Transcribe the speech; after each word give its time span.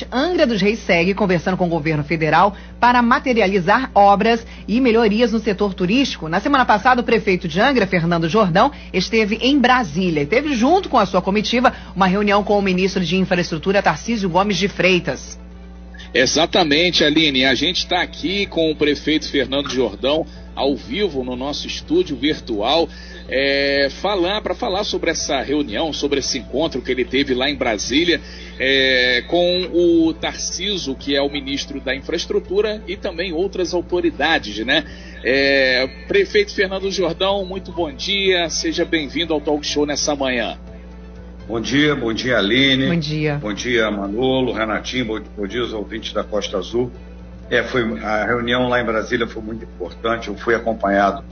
Norte, 0.00 0.06
Angra 0.12 0.46
dos 0.46 0.60
Reis 0.60 0.78
segue 0.80 1.14
conversando 1.14 1.56
com 1.56 1.66
o 1.66 1.68
governo 1.68 2.04
federal 2.04 2.56
para 2.78 3.02
materializar 3.02 3.90
obras 3.94 4.46
e 4.66 4.80
melhorias 4.80 5.32
no 5.32 5.38
setor 5.38 5.74
turístico. 5.74 6.28
Na 6.28 6.40
semana 6.40 6.64
passada, 6.64 7.00
o 7.00 7.04
prefeito 7.04 7.48
de 7.48 7.60
Angra, 7.60 7.86
Fernando 7.86 8.28
Jordão, 8.28 8.70
esteve 8.92 9.36
em 9.36 9.58
Brasília 9.58 10.22
e 10.22 10.26
teve 10.26 10.54
junto 10.54 10.88
com 10.88 10.98
a 10.98 11.06
sua 11.06 11.20
comitiva 11.20 11.72
uma 11.94 12.06
reunião 12.06 12.42
com 12.42 12.58
o 12.58 12.62
ministro 12.62 13.04
de 13.04 13.16
Infraestrutura, 13.16 13.82
Tarcísio 13.82 14.28
Gomes 14.28 14.56
de 14.56 14.68
Freitas. 14.68 15.38
Exatamente, 16.12 17.04
Aline. 17.04 17.44
A 17.44 17.54
gente 17.54 17.78
está 17.78 18.02
aqui 18.02 18.46
com 18.46 18.70
o 18.70 18.76
prefeito 18.76 19.28
Fernando 19.30 19.70
Jordão 19.70 20.26
ao 20.54 20.76
vivo 20.76 21.24
no 21.24 21.36
nosso 21.36 21.66
estúdio 21.66 22.16
virtual, 22.16 22.88
é, 23.28 23.88
falar 24.00 24.40
para 24.40 24.54
falar 24.54 24.84
sobre 24.84 25.10
essa 25.10 25.40
reunião, 25.40 25.92
sobre 25.92 26.18
esse 26.18 26.38
encontro 26.38 26.82
que 26.82 26.90
ele 26.90 27.04
teve 27.04 27.34
lá 27.34 27.48
em 27.48 27.54
Brasília 27.54 28.20
é, 28.58 29.22
com 29.28 29.70
o 29.72 30.12
Tarciso, 30.12 30.94
que 30.94 31.16
é 31.16 31.22
o 31.22 31.30
ministro 31.30 31.80
da 31.80 31.94
Infraestrutura, 31.94 32.82
e 32.86 32.96
também 32.96 33.32
outras 33.32 33.72
autoridades, 33.72 34.64
né? 34.66 34.84
É, 35.24 35.86
prefeito 36.06 36.54
Fernando 36.54 36.90
Jordão, 36.90 37.44
muito 37.44 37.72
bom 37.72 37.92
dia, 37.92 38.48
seja 38.50 38.84
bem-vindo 38.84 39.32
ao 39.32 39.40
Talk 39.40 39.66
Show 39.66 39.86
nessa 39.86 40.14
manhã. 40.14 40.58
Bom 41.48 41.60
dia, 41.60 41.96
bom 41.96 42.12
dia 42.12 42.38
Aline. 42.38 42.86
Bom 42.86 42.98
dia. 42.98 43.38
Bom 43.42 43.52
dia 43.52 43.90
Manolo, 43.90 44.52
Renatinho, 44.52 45.04
bom, 45.06 45.20
bom 45.36 45.46
dia 45.46 45.62
aos 45.62 45.72
ouvintes 45.72 46.12
da 46.12 46.22
Costa 46.22 46.58
Azul. 46.58 46.92
É, 47.50 47.64
foi, 47.64 47.82
a 48.00 48.24
reunião 48.24 48.68
lá 48.68 48.80
em 48.80 48.84
Brasília 48.84 49.26
foi 49.26 49.42
muito 49.42 49.64
importante. 49.64 50.28
Eu 50.28 50.36
fui 50.36 50.54
acompanhado 50.54 51.24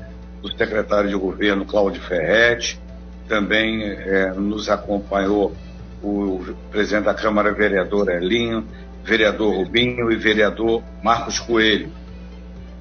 do 0.42 0.50
secretário 0.56 1.08
de 1.08 1.16
governo 1.16 1.64
Cláudio 1.64 2.02
Ferretti, 2.02 2.80
também 3.28 3.84
é, 3.84 4.32
nos 4.32 4.68
acompanhou 4.68 5.54
o 6.02 6.44
presidente 6.70 7.04
da 7.04 7.14
Câmara, 7.14 7.52
vereador 7.52 8.08
Elinho, 8.10 8.66
vereador 9.04 9.54
Rubinho 9.54 10.10
e 10.10 10.16
vereador 10.16 10.82
Marcos 11.02 11.38
Coelho. 11.38 11.90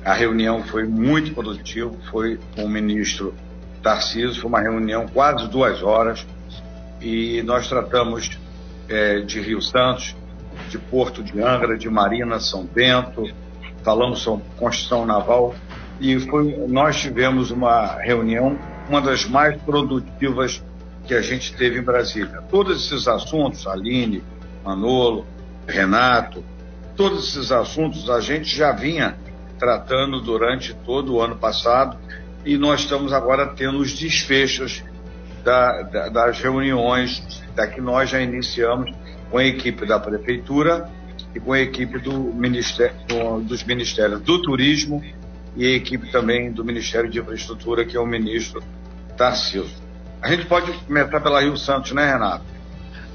A 0.03 0.13
reunião 0.13 0.63
foi 0.63 0.83
muito 0.85 1.33
produtiva, 1.33 1.91
foi 2.09 2.39
com 2.55 2.63
o 2.63 2.69
ministro 2.69 3.35
Tarcísio, 3.83 4.41
foi 4.41 4.49
uma 4.49 4.61
reunião 4.61 5.07
quase 5.07 5.47
duas 5.47 5.83
horas 5.83 6.25
e 7.01 7.41
nós 7.43 7.67
tratamos 7.67 8.37
é, 8.89 9.19
de 9.19 9.39
Rio 9.41 9.61
Santos, 9.61 10.15
de 10.67 10.77
Porto 10.77 11.23
de 11.23 11.41
Angra, 11.41 11.77
de 11.77 11.89
Marina, 11.89 12.39
São 12.39 12.65
Bento, 12.65 13.23
falamos 13.83 14.19
sobre 14.19 14.45
construção 14.57 15.05
naval 15.05 15.55
e 15.99 16.19
foi, 16.19 16.55
nós 16.67 16.99
tivemos 16.99 17.51
uma 17.51 17.95
reunião, 18.01 18.57
uma 18.89 19.01
das 19.01 19.25
mais 19.25 19.59
produtivas 19.61 20.63
que 21.05 21.13
a 21.13 21.21
gente 21.21 21.55
teve 21.55 21.79
em 21.79 21.83
Brasília. 21.83 22.43
Todos 22.49 22.85
esses 22.85 23.07
assuntos, 23.07 23.65
Aline, 23.65 24.23
Manolo, 24.63 25.25
Renato, 25.65 26.43
todos 26.95 27.29
esses 27.29 27.51
assuntos 27.51 28.09
a 28.09 28.19
gente 28.19 28.55
já 28.55 28.71
vinha 28.71 29.17
tratando 29.57 30.21
durante 30.21 30.73
todo 30.73 31.15
o 31.15 31.21
ano 31.21 31.35
passado 31.35 31.97
e 32.45 32.57
nós 32.57 32.81
estamos 32.81 33.11
agora 33.11 33.47
tendo 33.47 33.79
os 33.79 33.93
desfechos 33.93 34.83
da, 35.43 35.81
da, 35.83 36.09
das 36.09 36.39
reuniões 36.39 37.41
da 37.55 37.67
que 37.67 37.81
nós 37.81 38.09
já 38.09 38.21
iniciamos 38.21 38.91
com 39.29 39.37
a 39.37 39.45
equipe 39.45 39.85
da 39.85 39.99
Prefeitura 39.99 40.89
e 41.35 41.39
com 41.39 41.53
a 41.53 41.59
equipe 41.59 41.99
do 41.99 42.13
ministério, 42.13 42.95
dos 43.43 43.63
Ministérios 43.63 44.21
do 44.21 44.41
Turismo 44.41 45.03
e 45.55 45.65
a 45.65 45.69
equipe 45.75 46.11
também 46.11 46.51
do 46.51 46.63
Ministério 46.63 47.09
de 47.09 47.19
Infraestrutura, 47.19 47.83
que 47.83 47.97
é 47.97 47.99
o 47.99 48.05
ministro 48.05 48.63
Tarcísio. 49.17 49.67
A 50.21 50.29
gente 50.29 50.45
pode 50.45 50.71
começar 50.71 51.19
pela 51.19 51.41
Rio 51.41 51.57
Santos, 51.57 51.91
né, 51.91 52.11
Renato? 52.11 52.45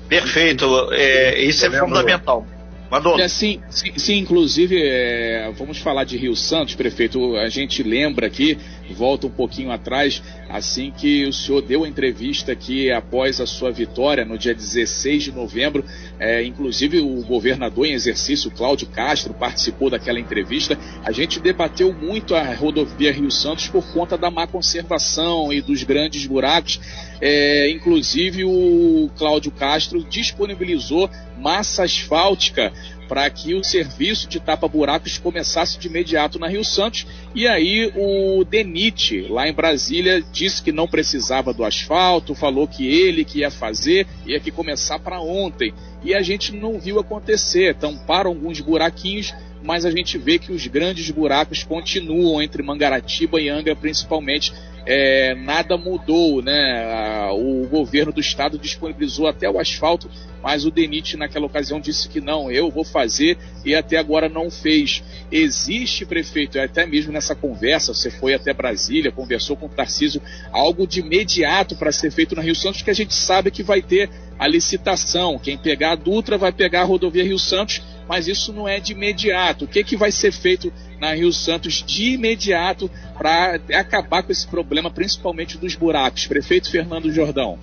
Perfeito, 0.08 0.92
é, 0.92 1.40
isso 1.42 1.64
é 1.64 1.70
fundamental. 1.70 2.46
Mandou. 2.90 3.18
É, 3.18 3.26
sim, 3.26 3.58
sim, 3.70 3.92
sim, 3.96 4.18
inclusive, 4.18 4.76
é, 4.78 5.50
vamos 5.56 5.78
falar 5.78 6.04
de 6.04 6.18
Rio 6.18 6.36
Santos, 6.36 6.74
prefeito. 6.74 7.36
A 7.36 7.48
gente 7.48 7.82
lembra 7.82 8.26
aqui, 8.26 8.58
volta 8.90 9.26
um 9.26 9.30
pouquinho 9.30 9.70
atrás, 9.70 10.22
assim 10.48 10.90
que 10.90 11.24
o 11.24 11.32
senhor 11.32 11.62
deu 11.62 11.84
a 11.84 11.88
entrevista 11.88 12.52
aqui 12.52 12.90
após 12.90 13.40
a 13.40 13.46
sua 13.46 13.70
vitória 13.70 14.24
no 14.24 14.36
dia 14.36 14.54
16 14.54 15.24
de 15.24 15.32
novembro. 15.32 15.84
É, 16.18 16.42
inclusive, 16.44 17.00
o 17.00 17.22
governador 17.22 17.86
em 17.86 17.92
exercício, 17.92 18.50
Cláudio 18.50 18.86
Castro, 18.88 19.34
participou 19.34 19.90
daquela 19.90 20.18
entrevista. 20.18 20.78
A 21.04 21.12
gente 21.12 21.40
debateu 21.40 21.92
muito 21.92 22.34
a 22.34 22.54
rodovia 22.54 23.12
Rio 23.12 23.30
Santos 23.30 23.68
por 23.68 23.84
conta 23.92 24.16
da 24.16 24.30
má 24.30 24.46
conservação 24.46 25.52
e 25.52 25.60
dos 25.60 25.82
grandes 25.82 26.26
buracos. 26.26 26.80
É, 27.24 27.70
inclusive, 27.70 28.44
o 28.44 29.08
Cláudio 29.16 29.52
Castro 29.52 30.02
disponibilizou 30.02 31.08
massa 31.38 31.84
asfáltica 31.84 32.72
para 33.08 33.30
que 33.30 33.54
o 33.54 33.62
serviço 33.62 34.28
de 34.28 34.40
tapa-buracos 34.40 35.18
começasse 35.18 35.78
de 35.78 35.86
imediato 35.86 36.36
na 36.36 36.48
Rio 36.48 36.64
Santos. 36.64 37.06
E 37.32 37.46
aí 37.46 37.92
o 37.94 38.42
DENIT, 38.42 39.26
lá 39.28 39.46
em 39.46 39.52
Brasília, 39.52 40.20
disse 40.32 40.60
que 40.62 40.72
não 40.72 40.88
precisava 40.88 41.52
do 41.52 41.64
asfalto, 41.64 42.34
falou 42.34 42.66
que 42.66 42.88
ele 42.88 43.24
que 43.24 43.40
ia 43.40 43.52
fazer, 43.52 44.04
ia 44.26 44.40
que 44.40 44.50
começar 44.50 44.98
para 44.98 45.20
ontem. 45.20 45.72
E 46.02 46.14
a 46.14 46.22
gente 46.22 46.52
não 46.52 46.80
viu 46.80 46.98
acontecer. 46.98 47.76
Tamparam 47.76 48.30
alguns 48.30 48.60
buraquinhos, 48.60 49.32
mas 49.62 49.84
a 49.84 49.92
gente 49.92 50.18
vê 50.18 50.40
que 50.40 50.50
os 50.50 50.66
grandes 50.66 51.08
buracos 51.10 51.62
continuam 51.62 52.42
entre 52.42 52.64
Mangaratiba 52.64 53.40
e 53.40 53.48
Angra, 53.48 53.76
principalmente 53.76 54.52
é, 54.86 55.34
nada 55.34 55.76
mudou, 55.76 56.42
né? 56.42 57.28
O 57.32 57.66
governo 57.68 58.12
do 58.12 58.20
estado 58.20 58.58
disponibilizou 58.58 59.26
até 59.26 59.48
o 59.48 59.58
asfalto, 59.58 60.10
mas 60.42 60.64
o 60.64 60.70
DENIT 60.70 61.16
naquela 61.16 61.46
ocasião 61.46 61.80
disse 61.80 62.08
que 62.08 62.20
não, 62.20 62.50
eu 62.50 62.70
vou 62.70 62.84
fazer 62.84 63.38
e 63.64 63.74
até 63.74 63.96
agora 63.96 64.28
não 64.28 64.50
fez. 64.50 65.02
Existe, 65.30 66.04
prefeito, 66.04 66.58
até 66.58 66.84
mesmo 66.84 67.12
nessa 67.12 67.34
conversa, 67.34 67.94
você 67.94 68.10
foi 68.10 68.34
até 68.34 68.52
Brasília, 68.52 69.12
conversou 69.12 69.56
com 69.56 69.66
o 69.66 69.68
Tarcísio, 69.68 70.20
algo 70.50 70.86
de 70.86 71.00
imediato 71.00 71.76
para 71.76 71.92
ser 71.92 72.10
feito 72.10 72.34
na 72.34 72.42
Rio 72.42 72.54
Santos, 72.54 72.82
que 72.82 72.90
a 72.90 72.94
gente 72.94 73.14
sabe 73.14 73.50
que 73.50 73.62
vai 73.62 73.80
ter 73.80 74.10
a 74.38 74.48
licitação. 74.48 75.38
Quem 75.38 75.56
pegar 75.56 75.92
a 75.92 75.96
Dutra 75.96 76.36
vai 76.36 76.52
pegar 76.52 76.82
a 76.82 76.84
rodovia 76.84 77.22
Rio 77.22 77.38
Santos, 77.38 77.80
mas 78.12 78.28
isso 78.28 78.52
não 78.52 78.68
é 78.68 78.78
de 78.78 78.92
imediato. 78.92 79.64
O 79.64 79.66
que, 79.66 79.82
que 79.82 79.96
vai 79.96 80.12
ser 80.12 80.32
feito 80.32 80.70
na 81.00 81.14
Rio 81.14 81.32
Santos 81.32 81.82
de 81.82 82.12
imediato 82.12 82.90
para 83.16 83.58
acabar 83.72 84.22
com 84.22 84.30
esse 84.30 84.46
problema, 84.46 84.90
principalmente 84.90 85.56
dos 85.56 85.74
buracos. 85.74 86.26
Prefeito 86.26 86.70
Fernando 86.70 87.10
Jordão. 87.10 87.58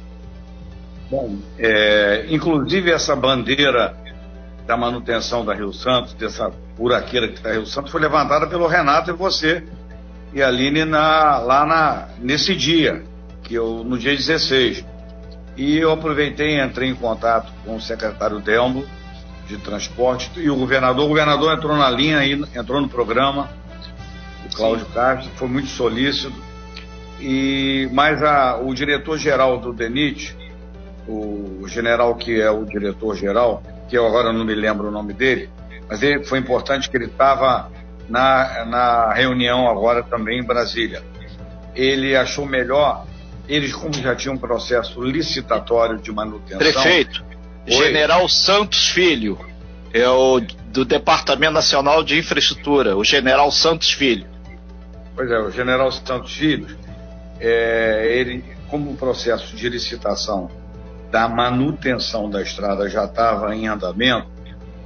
Bom, 1.08 1.38
é, 1.60 2.26
inclusive 2.30 2.92
essa 2.92 3.16
bandeira 3.16 3.96
da 4.66 4.76
manutenção 4.76 5.46
da 5.46 5.54
Rio 5.54 5.72
Santos, 5.72 6.16
dessa 6.16 6.52
buraqueira 6.76 7.28
que 7.28 7.36
está 7.36 7.52
Rio 7.52 7.68
Santos, 7.68 7.92
foi 7.92 8.02
levantada 8.02 8.48
pelo 8.48 8.66
Renato 8.66 9.12
e 9.12 9.14
você 9.14 9.64
e 10.34 10.42
a 10.42 10.48
Aline 10.48 10.84
na, 10.84 11.38
lá 11.38 11.64
na, 11.64 12.08
nesse 12.18 12.56
dia, 12.56 13.04
que 13.44 13.54
eu, 13.54 13.84
no 13.84 14.00
dia 14.00 14.16
16. 14.16 14.84
E 15.56 15.78
eu 15.78 15.92
aproveitei 15.92 16.58
e 16.58 16.66
entrei 16.66 16.90
em 16.90 16.96
contato 16.96 17.54
com 17.64 17.76
o 17.76 17.80
secretário 17.80 18.40
Delmo, 18.40 18.84
de 19.50 19.58
transporte 19.58 20.32
e 20.40 20.50
o 20.50 20.56
governador. 20.56 21.06
O 21.06 21.08
governador 21.08 21.58
entrou 21.58 21.76
na 21.76 21.90
linha, 21.90 22.20
aí, 22.20 22.34
entrou 22.56 22.80
no 22.80 22.88
programa, 22.88 23.50
o 24.46 24.56
Cláudio. 24.56 24.86
Castro, 24.94 25.32
foi 25.36 25.48
muito 25.48 25.70
solícito. 25.70 26.32
E, 27.20 27.90
mas 27.92 28.22
a, 28.24 28.58
o 28.58 28.74
diretor-geral 28.74 29.58
do 29.58 29.74
DENIT, 29.74 30.38
o 31.08 31.68
general 31.68 32.16
que 32.16 32.40
é 32.40 32.50
o 32.50 32.64
diretor-geral, 32.64 33.64
que 33.90 33.98
eu 33.98 34.06
agora 34.06 34.32
não 34.32 34.46
me 34.46 34.54
lembro 34.54 34.88
o 34.88 34.92
nome 34.92 35.14
dele, 35.14 35.50
mas 35.90 36.04
ele, 36.04 36.24
foi 36.24 36.38
importante 36.38 36.88
que 36.90 36.96
ele 36.96 37.06
estava 37.06 37.72
na, 38.08 38.66
na 38.66 39.14
reunião 39.14 39.68
agora 39.68 40.04
também 40.04 40.40
em 40.40 40.44
Brasília. 40.44 41.02
Ele 41.76 42.16
achou 42.16 42.46
melhor, 42.46 43.06
eles 43.48 43.74
como 43.74 43.94
já 43.94 44.16
tinham 44.16 44.36
um 44.36 44.38
processo 44.38 45.02
licitatório 45.02 45.98
de 45.98 46.12
manutenção... 46.12 46.60
Prefeito, 46.60 47.26
Oi. 47.70 47.76
General 47.76 48.28
Santos 48.28 48.90
Filho, 48.90 49.38
é 49.94 50.10
o 50.10 50.40
do 50.72 50.84
Departamento 50.84 51.54
Nacional 51.54 52.04
de 52.04 52.18
Infraestrutura, 52.18 52.98
o 52.98 53.04
General 53.04 53.52
Santos 53.52 53.92
Filho. 53.92 54.26
Pois 55.16 55.30
é, 55.30 55.40
o 55.40 55.52
General 55.52 55.92
Santos 55.92 56.34
Filho, 56.34 56.76
é, 57.40 58.08
ele, 58.12 58.44
como 58.70 58.92
o 58.92 58.96
processo 58.96 59.56
de 59.56 59.70
licitação 59.70 60.50
da 61.12 61.28
manutenção 61.28 62.28
da 62.28 62.42
estrada 62.42 62.90
já 62.90 63.06
estava 63.06 63.56
em 63.56 63.68
andamento, 63.68 64.28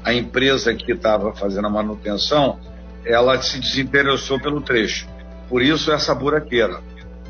a 0.04 0.14
empresa 0.14 0.74
que 0.74 0.92
estava 0.92 1.34
fazendo 1.34 1.68
a 1.68 1.70
manutenção, 1.70 2.60
ela 3.06 3.42
se 3.42 3.60
desinteressou 3.60 4.42
pelo 4.42 4.60
trecho. 4.60 5.08
Por 5.48 5.62
isso 5.62 5.90
essa 5.90 6.14
buraqueira. 6.14 6.82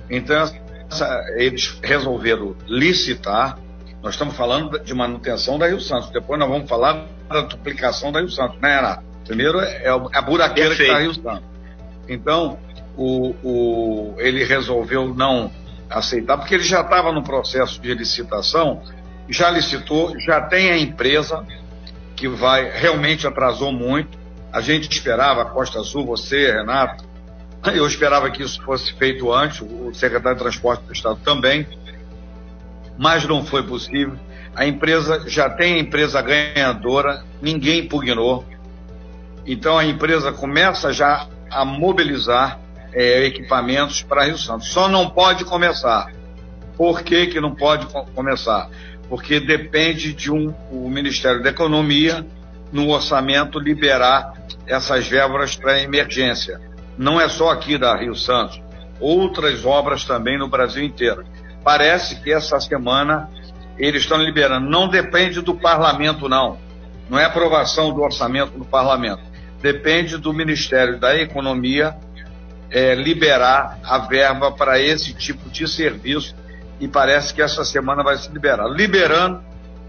Então 0.09 0.35
essa, 0.89 1.23
eles 1.37 1.77
resolveram 1.83 2.55
licitar 2.67 3.59
nós 4.03 4.15
estamos 4.15 4.35
falando 4.35 4.77
de 4.79 4.93
manutenção 4.93 5.57
da 5.57 5.67
Rio 5.67 5.79
Santos. 5.79 6.09
Depois 6.09 6.37
nós 6.37 6.49
vamos 6.49 6.69
falar 6.69 7.05
da 7.29 7.41
duplicação 7.41 8.11
da 8.11 8.19
Rio 8.19 8.29
Santos, 8.29 8.59
né, 8.59 8.75
Renato? 8.75 9.03
Primeiro 9.25 9.61
é 9.61 9.87
a 9.87 10.21
buraqueira 10.21 10.75
Perfeito. 10.75 10.77
que 10.77 10.83
está 10.83 10.99
Rio 10.99 11.13
Santos. 11.13 11.49
Então, 12.09 12.59
o, 12.97 13.33
o, 13.41 14.15
ele 14.17 14.43
resolveu 14.43 15.07
não 15.15 15.49
aceitar, 15.89 16.37
porque 16.37 16.53
ele 16.53 16.63
já 16.63 16.81
estava 16.81 17.13
no 17.13 17.23
processo 17.23 17.79
de 17.81 17.93
licitação, 17.93 18.83
já 19.29 19.49
licitou, 19.49 20.19
já 20.19 20.41
tem 20.41 20.69
a 20.69 20.77
empresa 20.77 21.45
que 22.13 22.27
vai 22.27 22.69
realmente 22.71 23.25
atrasou 23.25 23.71
muito. 23.71 24.17
A 24.51 24.59
gente 24.59 24.91
esperava, 24.91 25.45
Costa 25.45 25.79
Azul, 25.79 26.05
você, 26.05 26.51
Renato, 26.51 27.05
eu 27.73 27.87
esperava 27.87 28.29
que 28.29 28.43
isso 28.43 28.61
fosse 28.63 28.91
feito 28.95 29.31
antes, 29.31 29.61
o 29.61 29.93
secretário 29.93 30.37
de 30.37 30.43
Transporte 30.43 30.83
do 30.83 30.91
Estado 30.91 31.19
também, 31.23 31.65
mas 32.97 33.25
não 33.25 33.45
foi 33.45 33.63
possível. 33.63 34.17
A 34.55 34.65
empresa 34.65 35.23
já 35.27 35.49
tem 35.49 35.75
a 35.75 35.79
empresa 35.79 36.21
ganhadora, 36.21 37.23
ninguém 37.41 37.79
impugnou. 37.79 38.45
Então 39.45 39.77
a 39.77 39.85
empresa 39.85 40.31
começa 40.31 40.93
já 40.93 41.27
a 41.49 41.65
mobilizar 41.65 42.59
é, 42.93 43.25
equipamentos 43.25 44.03
para 44.03 44.25
Rio 44.25 44.37
Santos. 44.37 44.67
Só 44.67 44.87
não 44.87 45.09
pode 45.09 45.43
começar. 45.45 46.11
Por 46.77 47.01
que, 47.03 47.27
que 47.27 47.41
não 47.41 47.53
pode 47.55 47.87
começar? 48.15 48.69
Porque 49.09 49.39
depende 49.39 50.13
de 50.13 50.31
um, 50.31 50.53
o 50.71 50.89
Ministério 50.89 51.41
da 51.43 51.49
Economia, 51.49 52.25
no 52.71 52.89
orçamento, 52.89 53.59
liberar 53.59 54.33
essas 54.65 55.07
verbas 55.07 55.55
para 55.55 55.81
emergência. 55.81 56.59
Não 56.97 57.19
é 57.19 57.27
só 57.27 57.51
aqui 57.51 57.77
da 57.77 57.95
Rio 57.95 58.15
Santos, 58.15 58.61
outras 58.99 59.65
obras 59.65 60.05
também 60.05 60.37
no 60.37 60.47
Brasil 60.47 60.83
inteiro. 60.83 61.23
Parece 61.63 62.21
que 62.21 62.31
essa 62.31 62.59
semana 62.59 63.29
eles 63.77 64.03
estão 64.03 64.17
liberando. 64.17 64.69
Não 64.69 64.87
depende 64.87 65.41
do 65.41 65.55
parlamento, 65.55 66.27
não. 66.27 66.57
Não 67.09 67.17
é 67.17 67.25
aprovação 67.25 67.93
do 67.93 68.01
orçamento 68.01 68.57
do 68.57 68.65
parlamento. 68.65 69.21
Depende 69.61 70.17
do 70.17 70.33
Ministério 70.33 70.99
da 70.99 71.15
Economia 71.15 71.95
é, 72.69 72.95
liberar 72.95 73.79
a 73.83 73.99
verba 73.99 74.51
para 74.51 74.79
esse 74.79 75.13
tipo 75.13 75.49
de 75.49 75.67
serviço 75.67 76.35
e 76.79 76.87
parece 76.87 77.33
que 77.33 77.41
essa 77.41 77.63
semana 77.63 78.03
vai 78.03 78.17
se 78.17 78.31
liberar. 78.31 78.67
Liberando, 78.67 79.41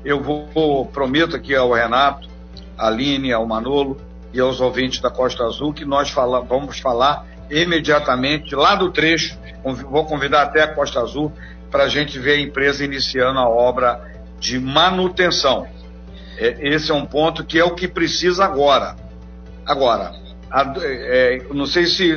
eu 0.05 0.23
vou, 0.23 0.87
prometo 0.87 1.35
aqui 1.35 1.55
ao 1.55 1.73
Renato, 1.73 2.29
à 2.77 2.89
Aline, 2.89 3.33
ao 3.33 3.47
Manolo 3.47 3.97
e 4.33 4.41
aos 4.41 4.61
ouvintes 4.61 5.01
da 5.01 5.11
Costa 5.11 5.45
Azul 5.45 5.73
que 5.73 5.85
nós 5.85 6.11
fala, 6.11 6.41
vamos 6.41 6.79
falar 6.79 7.27
imediatamente 7.51 8.55
lá 8.55 8.75
do 8.75 8.93
trecho. 8.93 9.39
Vou 9.91 10.05
convidar 10.05 10.43
até 10.43 10.63
a 10.63 10.75
Costa 10.75 11.01
Azul 11.01 11.33
para 11.75 11.87
a 11.87 11.89
gente 11.89 12.21
ver 12.21 12.35
a 12.35 12.41
empresa 12.41 12.85
iniciando 12.85 13.37
a 13.41 13.49
obra 13.49 14.01
de 14.39 14.61
manutenção. 14.61 15.67
É, 16.39 16.69
esse 16.69 16.93
é 16.93 16.95
um 16.95 17.05
ponto 17.05 17.45
que 17.45 17.59
é 17.59 17.65
o 17.65 17.75
que 17.75 17.89
precisa 17.89 18.45
agora. 18.45 18.95
Agora, 19.67 20.13
a, 20.49 20.73
é, 20.81 21.43
não 21.53 21.67
sei 21.67 21.87
se 21.87 22.17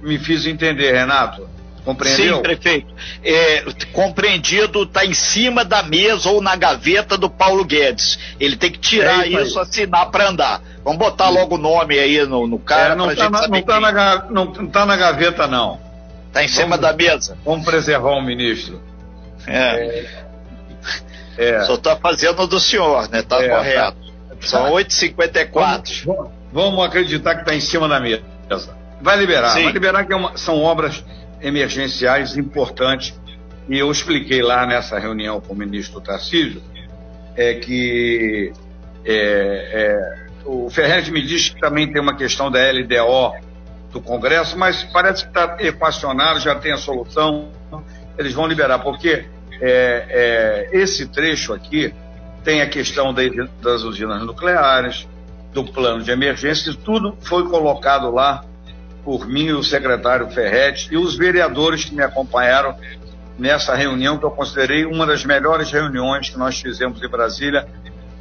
me 0.00 0.20
fiz 0.20 0.46
entender, 0.46 0.92
Renato. 0.92 1.48
Compreendeu? 1.84 2.36
Sim, 2.36 2.42
prefeito. 2.42 2.94
É, 3.24 3.64
compreendido, 3.92 4.84
está 4.84 5.04
em 5.04 5.14
cima 5.14 5.64
da 5.64 5.82
mesa 5.82 6.30
ou 6.30 6.40
na 6.40 6.54
gaveta 6.54 7.18
do 7.18 7.28
Paulo 7.28 7.64
Guedes. 7.64 8.20
Ele 8.38 8.54
tem 8.54 8.70
que 8.70 8.78
tirar 8.78 9.26
é 9.26 9.30
isso, 9.30 9.40
isso 9.40 9.58
assinar 9.58 10.12
para 10.12 10.28
andar. 10.28 10.62
Vamos 10.84 11.00
botar 11.00 11.28
logo 11.28 11.56
o 11.56 11.58
nome 11.58 11.98
aí 11.98 12.24
no, 12.24 12.46
no 12.46 12.60
cara. 12.60 12.92
É, 12.92 12.96
não 12.96 13.10
está 13.10 13.28
na, 13.28 13.48
não 13.48 13.62
tá 13.62 13.80
na, 13.80 14.26
não 14.30 14.46
tá 14.68 14.86
na 14.86 14.96
gaveta, 14.96 15.48
não. 15.48 15.80
Está 16.28 16.44
em 16.44 16.48
cima 16.48 16.78
da 16.78 16.92
mesa. 16.92 17.36
Vamos 17.44 17.64
preservar 17.64 18.12
o 18.12 18.22
ministro. 18.22 18.91
É. 19.46 20.06
é. 21.38 21.60
Só 21.64 21.74
está 21.74 21.96
fazendo 21.96 22.46
do 22.46 22.60
senhor, 22.60 23.08
né? 23.10 23.22
Tá, 23.22 23.42
é, 23.42 23.48
correto. 23.48 23.96
Tá. 23.96 24.36
São 24.46 24.72
8h54. 24.72 26.04
Vamos, 26.04 26.30
vamos 26.52 26.84
acreditar 26.84 27.34
que 27.36 27.40
está 27.42 27.54
em 27.54 27.60
cima 27.60 27.88
da 27.88 28.00
mesa. 28.00 28.22
Vai 29.00 29.16
liberar, 29.16 29.50
Sim. 29.50 29.64
vai 29.64 29.72
liberar 29.72 30.04
que 30.04 30.12
é 30.12 30.16
uma, 30.16 30.36
são 30.36 30.62
obras 30.62 31.04
emergenciais 31.40 32.36
importantes. 32.36 33.18
E 33.68 33.78
eu 33.78 33.90
expliquei 33.90 34.42
lá 34.42 34.66
nessa 34.66 34.98
reunião 34.98 35.40
com 35.40 35.52
o 35.52 35.56
ministro 35.56 36.00
Tarcísio 36.00 36.62
é 37.36 37.54
que 37.54 38.52
é, 39.04 39.14
é, 39.14 40.26
o 40.44 40.68
Ferretti 40.68 41.10
me 41.10 41.22
disse 41.22 41.54
que 41.54 41.60
também 41.60 41.90
tem 41.90 42.00
uma 42.00 42.16
questão 42.16 42.50
da 42.50 42.58
LDO 42.70 43.34
do 43.90 44.00
Congresso, 44.00 44.58
mas 44.58 44.84
parece 44.84 45.22
que 45.22 45.30
está 45.30 45.56
equacionado, 45.60 46.40
já 46.40 46.54
tem 46.54 46.72
a 46.72 46.76
solução 46.76 47.50
eles 48.18 48.34
vão 48.34 48.46
liberar, 48.46 48.78
porque 48.80 49.24
é, 49.64 50.70
é, 50.72 50.76
esse 50.76 51.06
trecho 51.06 51.54
aqui 51.54 51.94
tem 52.42 52.60
a 52.60 52.68
questão 52.68 53.14
das 53.14 53.82
usinas 53.82 54.20
nucleares, 54.22 55.06
do 55.52 55.64
plano 55.64 56.02
de 56.02 56.10
emergência, 56.10 56.70
e 56.70 56.74
tudo 56.74 57.16
foi 57.20 57.48
colocado 57.48 58.10
lá 58.10 58.44
por 59.04 59.28
mim, 59.28 59.52
o 59.52 59.62
secretário 59.62 60.28
Ferretti 60.30 60.88
e 60.92 60.96
os 60.96 61.16
vereadores 61.16 61.84
que 61.84 61.94
me 61.94 62.02
acompanharam 62.02 62.76
nessa 63.38 63.74
reunião, 63.74 64.18
que 64.18 64.24
eu 64.24 64.30
considerei 64.30 64.84
uma 64.84 65.06
das 65.06 65.24
melhores 65.24 65.70
reuniões 65.70 66.30
que 66.30 66.38
nós 66.38 66.60
fizemos 66.60 67.00
em 67.00 67.08
Brasília 67.08 67.66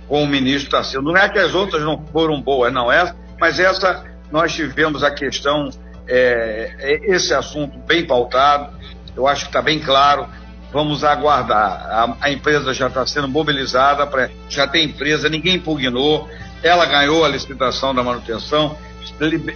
com 0.07 0.23
o 0.23 0.27
ministro 0.27 0.71
Tarcísio. 0.71 1.01
Não 1.01 1.17
é 1.17 1.27
que 1.27 1.39
as 1.39 1.55
outras 1.55 1.81
não 1.81 2.05
foram 2.11 2.39
boas, 2.39 2.71
não 2.71 2.91
é, 2.91 3.15
mas 3.39 3.59
essa 3.59 4.03
nós 4.31 4.53
tivemos 4.53 5.03
a 5.03 5.11
questão, 5.11 5.69
é, 6.07 6.75
é 6.79 7.15
esse 7.15 7.33
assunto 7.33 7.77
bem 7.79 8.05
pautado, 8.05 8.73
eu 9.15 9.27
acho 9.27 9.43
que 9.43 9.49
está 9.49 9.61
bem 9.61 9.79
claro. 9.79 10.27
Vamos 10.71 11.03
aguardar. 11.03 11.87
A, 11.89 12.17
a 12.21 12.31
empresa 12.31 12.73
já 12.73 12.87
está 12.87 13.05
sendo 13.05 13.27
mobilizada, 13.27 14.07
pra, 14.07 14.29
já 14.49 14.67
tem 14.67 14.85
empresa, 14.85 15.27
ninguém 15.29 15.55
impugnou, 15.55 16.29
ela 16.63 16.85
ganhou 16.85 17.25
a 17.25 17.27
licitação 17.27 17.93
da 17.93 18.03
manutenção. 18.03 18.77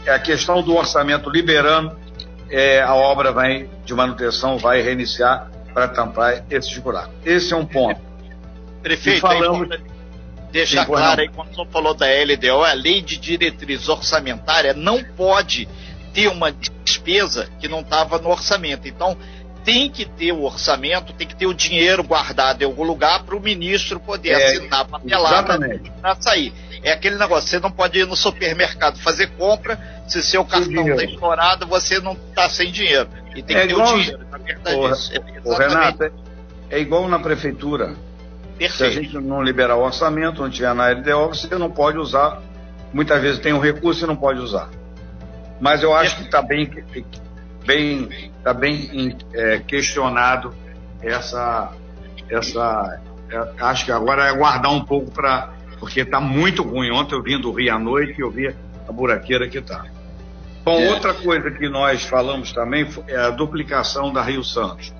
A 0.07 0.19
questão 0.19 0.61
do 0.61 0.75
orçamento 0.75 1.29
liberando, 1.29 1.95
é, 2.49 2.81
a 2.81 2.93
obra 2.93 3.31
vai, 3.31 3.69
de 3.85 3.93
manutenção 3.93 4.57
vai 4.57 4.81
reiniciar 4.81 5.49
para 5.73 5.87
tampar 5.87 6.43
esses 6.49 6.77
buracos. 6.77 7.13
Esse 7.23 7.53
é 7.53 7.55
um 7.55 7.65
ponto. 7.65 7.99
Prefeito, 8.81 9.17
e 9.17 9.21
falamos, 9.21 9.69
é 9.71 9.79
deixar 10.51 10.85
claro 10.85 11.21
aí, 11.21 11.29
quando 11.29 11.53
você 11.53 11.65
falou 11.71 11.93
da 11.93 12.05
LDO, 12.05 12.63
a 12.63 12.73
lei 12.73 13.01
de 13.01 13.17
diretriz 13.17 13.89
orçamentária 13.89 14.73
não 14.73 15.03
pode 15.03 15.67
ter 16.13 16.29
uma 16.29 16.51
despesa 16.51 17.49
que 17.59 17.67
não 17.67 17.81
estava 17.81 18.17
no 18.19 18.29
orçamento. 18.29 18.87
Então, 18.87 19.17
tem 19.65 19.89
que 19.89 20.05
ter 20.05 20.31
o 20.31 20.43
orçamento, 20.43 21.11
tem 21.13 21.27
que 21.27 21.35
ter 21.35 21.47
o 21.47 21.53
dinheiro 21.53 22.03
guardado 22.03 22.61
em 22.61 22.65
algum 22.65 22.83
lugar 22.83 23.23
para 23.23 23.35
o 23.35 23.39
ministro 23.39 23.99
poder 23.99 24.29
é, 24.29 24.35
assinar 24.35 24.81
a 24.81 24.85
papelada 24.85 25.57
para 25.99 26.15
sair. 26.21 26.53
É 26.83 26.91
aquele 26.91 27.17
negócio, 27.17 27.49
você 27.49 27.59
não 27.59 27.71
pode 27.71 27.97
ir 27.97 28.05
no 28.05 28.15
supermercado 28.15 28.99
fazer 28.99 29.31
compra, 29.31 29.79
se 30.07 30.21
seu 30.21 30.45
cartão 30.45 30.87
está 30.87 31.03
estourado, 31.03 31.65
você 31.65 31.99
não 31.99 32.13
está 32.13 32.47
sem 32.47 32.71
dinheiro. 32.71 33.09
E 33.35 33.41
tem 33.41 33.57
é 33.57 33.61
que 33.61 33.67
ter 33.67 33.73
igual, 33.73 33.95
o 33.95 33.99
dinheiro, 33.99 34.27
na 34.29 34.37
verdade. 34.37 34.77
O, 34.77 34.91
isso. 34.91 35.11
É, 35.13 35.67
Renato, 35.67 36.03
é, 36.03 36.11
é, 36.69 36.79
igual 36.79 37.07
na 37.09 37.17
prefeitura. 37.17 37.95
Perfeito. 38.59 38.77
Se 38.77 38.83
a 38.83 38.91
gente 38.91 39.17
não 39.17 39.41
liberar 39.41 39.75
o 39.77 39.83
orçamento, 39.83 40.43
não 40.43 40.49
tiver 40.49 40.73
na 40.75 40.89
LDO, 40.89 41.29
você 41.29 41.55
não 41.55 41.71
pode 41.71 41.97
usar. 41.97 42.39
Muitas 42.93 43.19
vezes 43.19 43.39
tem 43.39 43.51
um 43.51 43.59
recurso 43.59 44.05
e 44.05 44.07
não 44.07 44.15
pode 44.15 44.39
usar. 44.39 44.69
Mas 45.59 45.81
eu 45.81 45.93
acho 45.93 46.17
que 46.17 46.23
está 46.23 46.41
bem 46.41 46.69
bem, 47.65 48.31
tá 48.43 48.53
bem 48.53 49.17
é, 49.33 49.59
questionado 49.59 50.53
essa, 51.01 51.71
essa 52.29 53.01
é, 53.29 53.63
acho 53.63 53.85
que 53.85 53.91
agora 53.91 54.25
é 54.25 54.29
aguardar 54.29 54.71
um 54.71 54.83
pouco 54.83 55.11
para, 55.11 55.53
porque 55.79 56.01
está 56.01 56.19
muito 56.19 56.63
ruim. 56.63 56.91
Ontem 56.91 57.15
eu 57.15 57.23
vim 57.23 57.39
do 57.39 57.51
Rio 57.51 57.73
à 57.73 57.79
noite 57.79 58.15
e 58.17 58.21
eu 58.21 58.31
vi 58.31 58.47
a 58.47 58.91
buraqueira 58.91 59.47
que 59.47 59.57
está. 59.57 59.85
Bom, 60.63 60.79
é. 60.79 60.91
outra 60.91 61.13
coisa 61.13 61.51
que 61.51 61.69
nós 61.69 62.03
falamos 62.03 62.51
também 62.51 62.87
é 63.07 63.17
a 63.17 63.29
duplicação 63.29 64.11
da 64.11 64.21
Rio 64.21 64.43
Santos, 64.43 64.93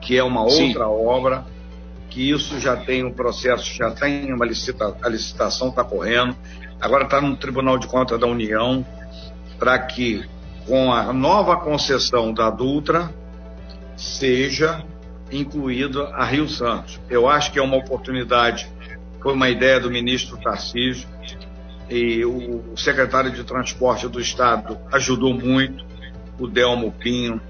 que 0.00 0.16
é 0.16 0.22
uma 0.22 0.42
outra 0.42 0.56
Sim. 0.56 0.78
obra, 0.78 1.44
que 2.10 2.30
isso 2.30 2.58
já 2.60 2.76
tem 2.76 3.04
um 3.04 3.12
processo, 3.12 3.64
já 3.74 3.90
tem 3.90 4.32
uma 4.32 4.44
licitação, 4.44 4.96
a 5.02 5.08
licitação 5.08 5.68
está 5.68 5.82
correndo, 5.82 6.36
agora 6.80 7.04
está 7.04 7.20
no 7.20 7.36
Tribunal 7.36 7.78
de 7.78 7.86
Contas 7.86 8.20
da 8.20 8.26
União, 8.26 8.84
para 9.58 9.78
que 9.78 10.22
com 10.66 10.92
a 10.92 11.12
nova 11.12 11.56
concessão 11.56 12.32
da 12.32 12.50
Dutra, 12.50 13.10
seja 13.96 14.84
incluída 15.30 16.08
a 16.08 16.24
Rio 16.24 16.48
Santos. 16.48 17.00
Eu 17.08 17.28
acho 17.28 17.52
que 17.52 17.58
é 17.58 17.62
uma 17.62 17.76
oportunidade, 17.76 18.68
foi 19.22 19.32
uma 19.32 19.48
ideia 19.48 19.80
do 19.80 19.90
ministro 19.90 20.36
Tarcísio, 20.38 21.08
e 21.88 22.24
o 22.24 22.76
secretário 22.76 23.30
de 23.30 23.44
Transporte 23.44 24.08
do 24.08 24.20
Estado 24.20 24.76
ajudou 24.92 25.32
muito, 25.32 25.84
o 26.38 26.46
Delmo 26.46 26.92
Pinho, 26.92 27.40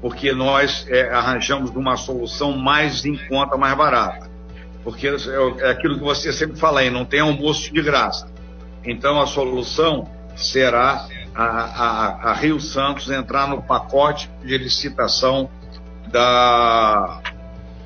porque 0.00 0.32
nós 0.32 0.86
é, 0.88 1.10
arranjamos 1.10 1.70
uma 1.70 1.96
solução 1.96 2.56
mais 2.56 3.04
em 3.04 3.16
conta, 3.28 3.56
mais 3.56 3.76
barata. 3.76 4.30
Porque 4.82 5.06
é, 5.06 5.70
aquilo 5.70 5.96
que 5.96 6.02
você 6.02 6.32
sempre 6.32 6.58
fala 6.58 6.80
aí, 6.80 6.90
não 6.90 7.04
tem 7.04 7.20
almoço 7.20 7.72
de 7.72 7.82
graça. 7.82 8.26
Então 8.84 9.20
a 9.20 9.26
solução 9.26 10.10
será 10.34 11.06
a, 11.34 11.44
a, 11.44 12.30
a 12.30 12.32
Rio 12.34 12.60
Santos 12.60 13.10
entrar 13.10 13.48
no 13.48 13.62
pacote 13.62 14.30
de 14.44 14.58
licitação 14.58 15.48
da, 16.08 17.20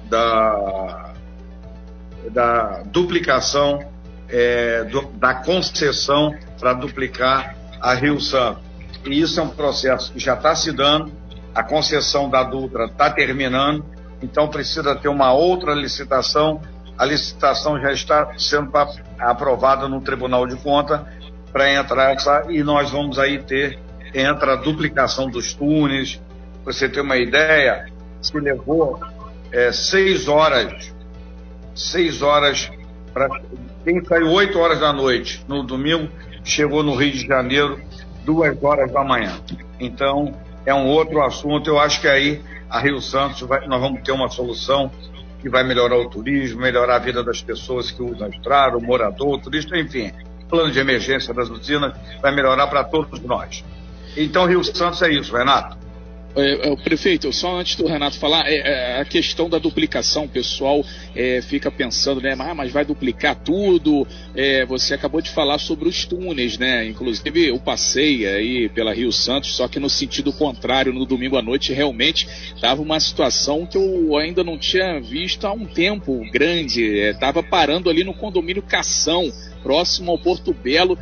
da, 0.09 1.13
da 2.31 2.83
duplicação 2.87 3.81
é, 4.29 4.85
do, 4.85 5.03
da 5.13 5.35
concessão 5.35 6.35
para 6.59 6.73
duplicar 6.73 7.57
a 7.81 7.95
Rio 7.95 8.21
Santos. 8.21 8.63
E 9.05 9.21
isso 9.21 9.39
é 9.39 9.43
um 9.43 9.49
processo 9.49 10.13
que 10.13 10.19
já 10.19 10.35
está 10.35 10.55
se 10.55 10.73
dando, 10.73 11.13
a 11.55 11.63
concessão 11.63 12.29
da 12.29 12.43
Dutra 12.43 12.87
está 12.87 13.11
terminando, 13.11 13.85
então 14.21 14.49
precisa 14.49 14.97
ter 14.97 15.09
uma 15.09 15.33
outra 15.33 15.75
licitação 15.75 16.61
a 16.99 17.05
licitação 17.05 17.79
já 17.81 17.93
está 17.93 18.33
sendo 18.39 18.73
aprovada 19.19 19.89
no 19.89 20.01
Tribunal 20.01 20.47
de 20.47 20.57
Conta 20.57 21.07
para 21.57 21.73
entrar 21.73 22.15
e 22.51 22.63
nós 22.63 22.91
vamos 22.91 23.19
aí 23.19 23.39
ter, 23.39 23.79
entra 24.15 24.53
a 24.53 24.57
duplicação 24.57 25.31
dos 25.31 25.55
túneis. 25.55 26.21
Pra 26.63 26.71
você 26.75 26.87
ter 26.87 27.01
uma 27.01 27.17
ideia, 27.17 27.87
se 28.21 28.39
levou 28.39 29.01
é, 29.51 29.73
seis 29.73 30.29
horas, 30.29 30.95
seis 31.75 32.21
horas 32.21 32.71
para 33.15 33.31
quem 33.83 34.05
saiu 34.05 34.33
oito 34.33 34.59
horas 34.59 34.81
da 34.81 34.93
noite 34.93 35.43
no 35.49 35.63
domingo, 35.63 36.11
chegou 36.45 36.83
no 36.83 36.95
Rio 36.95 37.13
de 37.13 37.27
Janeiro 37.27 37.81
duas 38.23 38.63
horas 38.63 38.93
da 38.93 39.03
manhã. 39.03 39.41
Então, 39.81 40.35
é 40.67 40.75
um 40.75 40.87
outro 40.87 41.23
assunto. 41.23 41.71
Eu 41.71 41.79
acho 41.79 42.03
que 42.03 42.09
aí 42.09 42.43
a 42.69 42.79
Rio 42.81 43.01
Santos 43.01 43.41
vai, 43.41 43.67
nós 43.67 43.81
vamos 43.81 44.03
ter 44.03 44.13
uma 44.13 44.29
solução 44.29 44.91
que 45.41 45.49
vai 45.49 45.65
melhorar 45.65 45.97
o 45.97 46.11
turismo, 46.11 46.61
melhorar 46.61 46.97
a 46.97 46.99
vida 46.99 47.25
das 47.25 47.41
pessoas 47.41 47.91
que 47.91 48.03
usam 48.03 48.27
a 48.27 48.29
estrada, 48.29 48.77
o 48.77 48.83
morador, 48.83 49.37
o 49.37 49.39
turista, 49.39 49.75
enfim. 49.79 50.13
Plano 50.49 50.71
de 50.71 50.79
emergência 50.79 51.35
das 51.35 51.49
usinas 51.49 51.95
vai 52.21 52.35
melhorar 52.35 52.67
para 52.67 52.85
todos 52.85 53.21
nós. 53.21 53.65
Então, 54.17 54.47
Rio 54.47 54.63
Santos 54.65 55.03
é 55.03 55.11
isso, 55.11 55.37
Renato. 55.37 55.87
É, 56.37 56.69
é, 56.69 56.77
prefeito, 56.77 57.33
só 57.33 57.59
antes 57.59 57.77
do 57.77 57.87
Renato 57.87 58.19
falar, 58.19 58.47
é, 58.47 58.57
é, 58.57 59.01
a 59.01 59.05
questão 59.07 59.49
da 59.49 59.57
duplicação, 59.57 60.25
o 60.25 60.29
pessoal 60.29 60.85
é, 61.15 61.41
fica 61.41 61.71
pensando, 61.71 62.21
né, 62.21 62.37
ah, 62.39 62.55
mas 62.55 62.71
vai 62.71 62.85
duplicar 62.85 63.35
tudo. 63.37 64.07
É, 64.35 64.67
você 64.67 64.93
acabou 64.93 65.23
de 65.23 65.31
falar 65.31 65.57
sobre 65.57 65.89
os 65.89 66.05
túneis, 66.05 66.59
né? 66.59 66.87
Inclusive, 66.87 67.49
eu 67.49 67.59
passei 67.59 68.27
aí 68.27 68.69
pela 68.69 68.93
Rio 68.93 69.11
Santos, 69.11 69.57
só 69.57 69.67
que 69.67 69.81
no 69.81 69.89
sentido 69.89 70.31
contrário, 70.31 70.93
no 70.93 71.07
domingo 71.07 71.39
à 71.39 71.43
noite, 71.43 71.73
realmente 71.73 72.29
estava 72.55 72.83
uma 72.83 73.01
situação 73.01 73.65
que 73.65 73.79
eu 73.79 74.15
ainda 74.19 74.45
não 74.45 74.59
tinha 74.59 75.01
visto 75.01 75.47
há 75.47 75.53
um 75.53 75.65
tempo 75.65 76.23
grande. 76.31 76.85
Estava 76.85 77.43
parando 77.43 77.89
ali 77.89 78.05
no 78.05 78.13
condomínio 78.13 78.63
Cação 78.63 79.33
próximo 79.67 80.13
ao 80.13 80.19
Porto 80.19 80.55
Belo, 80.55 80.97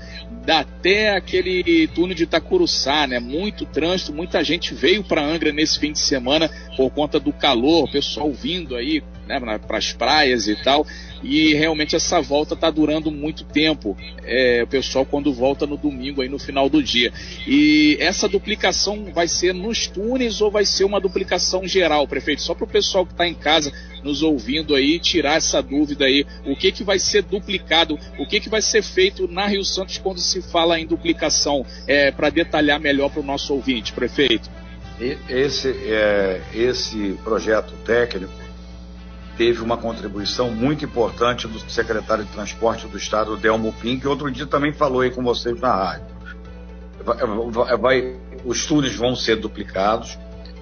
até 0.49 1.11
aquele 1.11 1.87
túnel 1.88 2.14
de 2.14 2.23
Itacuruçá, 2.23 3.06
né? 3.06 3.21
Muito 3.21 3.66
trânsito, 3.66 4.11
muita 4.11 4.42
gente 4.42 4.73
veio 4.73 5.04
para 5.04 5.23
Angra 5.23 5.52
nesse 5.52 5.78
fim 5.78 5.92
de 5.92 5.99
semana 5.99 6.50
por 6.75 6.90
conta 6.90 7.21
do 7.21 7.30
calor, 7.30 7.85
o 7.85 7.92
pessoal 7.92 8.33
vindo 8.33 8.75
aí 8.75 9.02
né, 9.26 9.38
para 9.59 9.76
as 9.76 9.92
praias 9.92 10.49
e 10.49 10.56
tal 10.56 10.87
e 11.25 11.54
realmente 11.54 11.97
essa 11.97 12.21
volta 12.21 12.54
está 12.54 12.71
durando 12.71 13.11
muito 13.11 13.44
tempo. 13.44 13.97
É, 14.23 14.62
o 14.62 14.66
pessoal 14.66 15.06
quando 15.06 15.33
volta 15.33 15.66
no 15.66 15.76
domingo 15.76 16.21
aí 16.21 16.28
no 16.28 16.38
final 16.38 16.68
do 16.68 16.83
dia. 16.83 17.12
E 17.47 17.97
essa 17.99 18.28
duplicação 18.28 19.06
vai 19.12 19.26
ser 19.26 19.54
nos 19.54 19.87
túneis 19.87 20.40
ou 20.40 20.50
vai 20.50 20.66
ser 20.66 20.85
uma 20.85 21.00
duplicação 21.00 21.66
geral, 21.66 22.06
prefeito? 22.06 22.42
Só 22.42 22.54
para 22.54 22.64
o 22.64 22.68
pessoal 22.68 23.06
que 23.06 23.12
está 23.12 23.26
em 23.26 23.35
casa 23.35 23.73
nos 24.04 24.23
ouvindo 24.23 24.75
aí 24.75 24.99
tirar 24.99 25.37
essa 25.37 25.62
dúvida 25.62 26.04
aí, 26.04 26.26
o 26.46 26.54
que 26.54 26.70
que 26.70 26.84
vai 26.84 26.99
ser 26.99 27.23
duplicado, 27.23 27.99
o 28.18 28.26
que 28.26 28.38
que 28.38 28.49
vai 28.49 28.61
ser 28.61 28.82
feito 28.82 29.26
na 29.26 29.46
Rio 29.46 29.64
Santos 29.64 29.99
quando 29.99 30.20
se 30.20 30.42
fala 30.42 30.78
em 30.78 30.87
duplicação, 30.87 31.64
é, 31.88 32.11
para 32.11 32.28
detalhar 32.28 32.78
melhor 32.78 33.11
para 33.11 33.20
o 33.20 33.25
nosso 33.25 33.54
ouvinte, 33.54 33.92
prefeito. 33.92 34.50
Esse, 35.28 35.70
é, 35.70 36.40
esse 36.54 37.18
projeto 37.25 37.73
técnico 37.84 38.32
teve 39.37 39.61
uma 39.61 39.76
contribuição 39.76 40.50
muito 40.50 40.84
importante 40.84 41.49
do 41.49 41.58
secretário 41.70 42.25
de 42.25 42.30
Transporte 42.30 42.87
do 42.87 42.96
Estado, 42.96 43.37
Delmo 43.37 43.73
Pim, 43.73 43.99
que 43.99 44.06
outro 44.06 44.30
dia 44.30 44.46
também 44.46 44.73
falou 44.73 45.00
aí 45.00 45.11
com 45.11 45.23
vocês 45.23 45.58
na 45.61 45.75
rádio. 45.75 46.14
Vai, 47.04 47.76
vai, 47.76 48.16
os 48.44 48.66
túneis 48.66 48.94
vão 48.94 49.16
ser 49.16 49.37
duplicados 49.37 50.16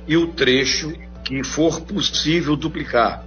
e 0.07 0.17
o 0.17 0.29
trecho 0.29 0.93
que 1.25 1.45
for 1.45 1.81
possível 1.83 2.57
duplicar. 2.57 3.25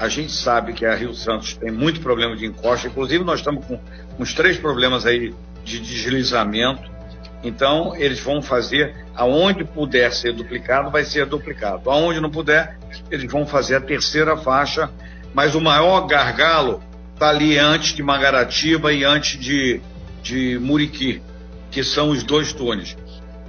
A 0.00 0.08
gente 0.08 0.32
sabe 0.32 0.72
que 0.72 0.86
a 0.86 0.94
Rio 0.94 1.12
Santos 1.12 1.52
tem 1.52 1.70
muito 1.70 2.00
problema 2.00 2.34
de 2.34 2.46
encosta, 2.46 2.88
inclusive 2.88 3.22
nós 3.22 3.40
estamos 3.40 3.66
com 3.66 3.78
uns 4.18 4.32
três 4.32 4.56
problemas 4.56 5.04
aí 5.04 5.34
de 5.62 5.78
deslizamento. 5.78 6.90
Então, 7.44 7.94
eles 7.94 8.18
vão 8.18 8.40
fazer 8.40 8.94
aonde 9.14 9.62
puder 9.62 10.10
ser 10.10 10.32
duplicado, 10.32 10.90
vai 10.90 11.04
ser 11.04 11.26
duplicado. 11.26 11.90
Aonde 11.90 12.18
não 12.18 12.30
puder, 12.30 12.78
eles 13.10 13.30
vão 13.30 13.46
fazer 13.46 13.76
a 13.76 13.80
terceira 13.82 14.38
faixa, 14.38 14.90
mas 15.34 15.54
o 15.54 15.60
maior 15.60 16.06
gargalo 16.06 16.82
está 17.12 17.28
ali 17.28 17.58
antes 17.58 17.92
de 17.92 18.02
Magaratiba 18.02 18.94
e 18.94 19.04
antes 19.04 19.38
de, 19.38 19.82
de 20.22 20.58
Muriqui, 20.58 21.20
que 21.70 21.84
são 21.84 22.08
os 22.08 22.22
dois 22.22 22.54
túneis. 22.54 22.96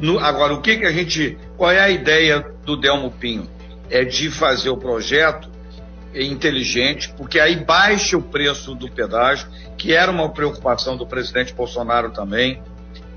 No, 0.01 0.19
agora, 0.19 0.53
o 0.53 0.61
que, 0.61 0.75
que 0.75 0.85
a 0.85 0.91
gente. 0.91 1.37
Qual 1.55 1.71
é 1.71 1.79
a 1.79 1.89
ideia 1.89 2.45
do 2.65 2.75
Delmo 2.75 3.09
Pinho? 3.09 3.49
É 3.89 4.03
de 4.03 4.29
fazer 4.29 4.69
o 4.69 4.75
projeto 4.75 5.50
inteligente, 6.13 7.13
porque 7.17 7.39
aí 7.39 7.55
baixa 7.55 8.17
o 8.17 8.21
preço 8.21 8.75
do 8.75 8.89
pedágio, 8.89 9.47
que 9.77 9.93
era 9.93 10.11
uma 10.11 10.29
preocupação 10.29 10.97
do 10.97 11.05
presidente 11.05 11.53
Bolsonaro 11.53 12.11
também. 12.11 12.61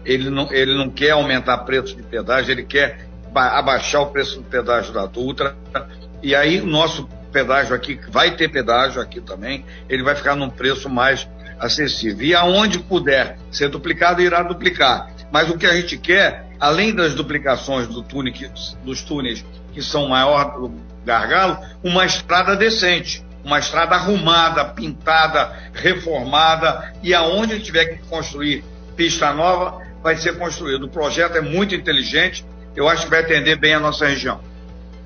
Ele 0.05 0.31
não, 0.31 0.53
ele 0.53 0.75
não 0.75 0.91
quer 0.91 1.11
aumentar 1.11 1.63
o 1.63 1.65
preço 1.65 1.97
de 1.97 2.03
pedágio, 2.03 2.53
ele 2.53 2.65
quer 2.65 3.09
abaixar 3.35 4.03
o 4.03 4.07
preço 4.07 4.37
do 4.37 4.45
pedágio 4.45 4.93
da 4.93 5.07
Dutra. 5.07 5.57
E 6.23 6.35
aí 6.35 6.61
o 6.61 6.67
nosso 6.67 7.09
pedágio 7.33 7.75
aqui, 7.75 7.99
vai 8.09 8.37
ter 8.37 8.49
pedágio 8.49 9.03
aqui 9.03 9.21
também, 9.21 9.65
ele 9.89 10.03
vai 10.03 10.15
ficar 10.15 10.37
num 10.37 10.49
preço 10.49 10.89
mais 10.89 11.29
acessível. 11.59 12.25
E 12.25 12.35
aonde 12.35 12.79
puder 12.79 13.39
ser 13.51 13.69
duplicado, 13.69 14.23
irá 14.23 14.43
duplicar. 14.43 15.11
Mas 15.33 15.51
o 15.51 15.59
que 15.59 15.67
a 15.67 15.75
gente 15.75 15.99
quer, 15.99 16.47
além 16.61 16.95
das 16.95 17.15
duplicações 17.15 17.89
do 17.89 18.03
túnel, 18.03 18.33
dos 18.85 19.03
túneis 19.03 19.45
que 19.73 19.83
são 19.83 20.09
maior 20.09 20.57
gargalo, 21.05 21.59
uma 21.83 22.07
estrada 22.07 22.57
decente, 22.57 23.25
uma 23.45 23.59
estrada 23.59 23.95
arrumada, 23.95 24.65
pintada, 24.65 25.53
reformada, 25.73 26.93
e 27.03 27.15
aonde 27.15 27.61
tiver 27.61 27.85
que 27.87 27.99
construir 28.09 28.65
pista 28.97 29.33
nova, 29.33 29.83
vai 30.03 30.17
ser 30.17 30.39
construído. 30.39 30.87
O 30.87 30.89
projeto 30.89 31.37
é 31.37 31.41
muito 31.41 31.75
inteligente, 31.75 32.45
eu 32.75 32.89
acho 32.89 33.05
que 33.05 33.11
vai 33.11 33.21
atender 33.21 33.57
bem 33.57 33.75
a 33.75 33.81
nossa 33.81 34.07
região. 34.07 34.41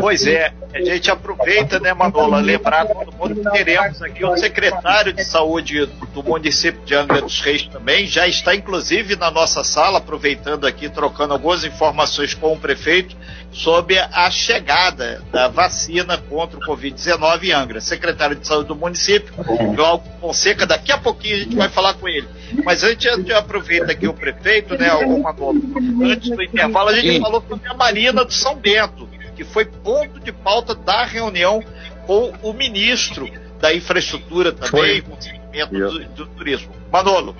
Pois 0.00 0.26
é, 0.26 0.52
a 0.72 0.80
gente 0.82 1.10
aproveita, 1.10 1.78
né, 1.78 1.92
Manola, 1.94 2.40
lembrar 2.40 2.86
todo 2.86 3.12
mundo 3.12 3.36
que 3.36 3.50
teremos 3.50 4.02
aqui 4.02 4.24
o 4.24 4.36
secretário 4.36 5.12
de 5.12 5.24
saúde 5.24 5.86
do 6.12 6.22
município 6.22 6.80
de 6.84 6.94
Angra 6.94 7.20
dos 7.20 7.40
Reis 7.40 7.66
também, 7.68 8.06
já 8.06 8.26
está 8.26 8.54
inclusive 8.54 9.16
na 9.16 9.30
nossa 9.30 9.62
sala, 9.62 9.98
aproveitando 9.98 10.66
aqui, 10.66 10.88
trocando 10.88 11.32
algumas 11.32 11.64
informações 11.64 12.34
com 12.34 12.52
o 12.52 12.58
prefeito 12.58 13.16
sobre 13.52 13.98
a 13.98 14.30
chegada 14.30 15.22
da 15.30 15.46
vacina 15.48 16.18
contra 16.18 16.58
o 16.58 16.62
Covid-19 16.62 17.44
em 17.44 17.52
Angra. 17.52 17.80
Secretário 17.80 18.34
de 18.34 18.46
saúde 18.46 18.68
do 18.68 18.74
município, 18.74 19.32
Glauco 19.74 20.08
Fonseca, 20.20 20.66
daqui 20.66 20.90
a 20.90 20.98
pouquinho 20.98 21.36
a 21.36 21.38
gente 21.38 21.56
vai 21.56 21.68
falar 21.68 21.94
com 21.94 22.08
ele. 22.08 22.26
Mas 22.64 22.82
antes, 22.82 23.06
a 23.06 23.16
gente 23.16 23.32
aproveita 23.32 23.92
aqui 23.92 24.08
o 24.08 24.14
prefeito, 24.14 24.76
né, 24.76 24.92
o 24.94 25.22
Manolo, 25.22 25.60
antes 26.02 26.30
do 26.30 26.42
intervalo, 26.42 26.88
a 26.88 26.94
gente 26.94 27.20
falou 27.20 27.42
sobre 27.48 27.68
a 27.68 27.74
Marina 27.74 28.24
do 28.24 28.32
São 28.32 28.56
Bento 28.56 29.08
que 29.34 29.44
foi 29.44 29.64
ponto 29.64 30.20
de 30.20 30.32
pauta 30.32 30.74
da 30.74 31.04
reunião 31.04 31.62
com 32.06 32.32
o 32.42 32.52
ministro 32.52 33.28
da 33.60 33.74
infraestrutura 33.74 34.52
também, 34.52 35.02
com 35.02 35.12
o 35.12 35.66
do, 35.66 36.04
do 36.08 36.26
turismo. 36.26 36.72
Manolo. 36.92 37.36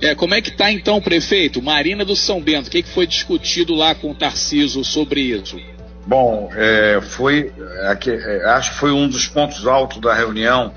É, 0.00 0.14
como 0.14 0.34
é 0.34 0.40
que 0.40 0.50
está 0.50 0.70
então, 0.70 1.00
prefeito? 1.00 1.60
Marina 1.60 2.04
do 2.04 2.14
São 2.14 2.40
Bento, 2.40 2.68
o 2.68 2.70
que, 2.70 2.82
que 2.82 2.88
foi 2.90 3.06
discutido 3.06 3.74
lá 3.74 3.94
com 3.94 4.12
o 4.12 4.14
Tarciso 4.14 4.84
sobre 4.84 5.20
isso? 5.20 5.60
Bom, 6.06 6.50
é, 6.54 7.00
foi, 7.00 7.52
aqui, 7.90 8.10
é, 8.10 8.44
acho 8.46 8.70
que 8.70 8.78
foi 8.78 8.92
um 8.92 9.08
dos 9.08 9.26
pontos 9.26 9.66
altos 9.66 10.00
da 10.00 10.14
reunião, 10.14 10.72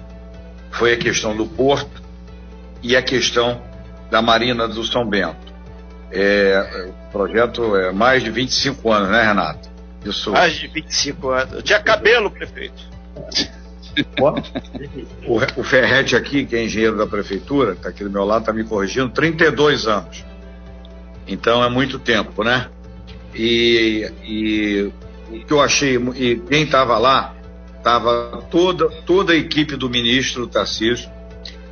foi 0.71 0.93
a 0.93 0.97
questão 0.97 1.37
do 1.37 1.45
porto 1.45 2.01
e 2.81 2.95
a 2.95 3.01
questão 3.01 3.61
da 4.09 4.21
Marina 4.21 4.67
do 4.67 4.83
São 4.83 5.07
Bento. 5.07 5.51
É, 6.11 6.89
o 6.89 7.11
projeto 7.11 7.75
é 7.77 7.91
mais 7.91 8.23
de 8.23 8.29
25 8.29 8.91
anos, 8.91 9.09
né, 9.09 9.23
Renato? 9.23 9.70
Isso. 10.05 10.31
Mais 10.31 10.53
de 10.53 10.67
25 10.67 11.29
anos. 11.29 11.53
Eu 11.53 11.61
tinha 11.61 11.79
cabelo, 11.79 12.31
prefeito. 12.31 12.81
o, 15.27 15.59
o 15.59 15.63
Ferretti 15.63 16.15
aqui, 16.15 16.45
que 16.45 16.55
é 16.55 16.63
engenheiro 16.63 16.97
da 16.97 17.05
prefeitura, 17.05 17.73
está 17.73 17.89
aqui 17.89 18.03
do 18.03 18.09
meu 18.09 18.23
lado, 18.23 18.41
está 18.41 18.53
me 18.53 18.63
corrigindo, 18.63 19.09
32 19.09 19.87
anos. 19.87 20.25
Então 21.27 21.63
é 21.63 21.69
muito 21.69 21.99
tempo, 21.99 22.43
né? 22.43 22.69
E, 23.33 24.11
e 24.23 24.91
o 25.29 25.45
que 25.45 25.53
eu 25.53 25.61
achei, 25.61 25.95
e 26.15 26.37
quem 26.37 26.63
estava 26.63 26.97
lá, 26.97 27.33
estava 27.77 28.43
toda, 28.49 28.89
toda 29.05 29.33
a 29.33 29.35
equipe 29.35 29.75
do 29.75 29.89
ministro 29.89 30.47
Tarcísio, 30.47 31.09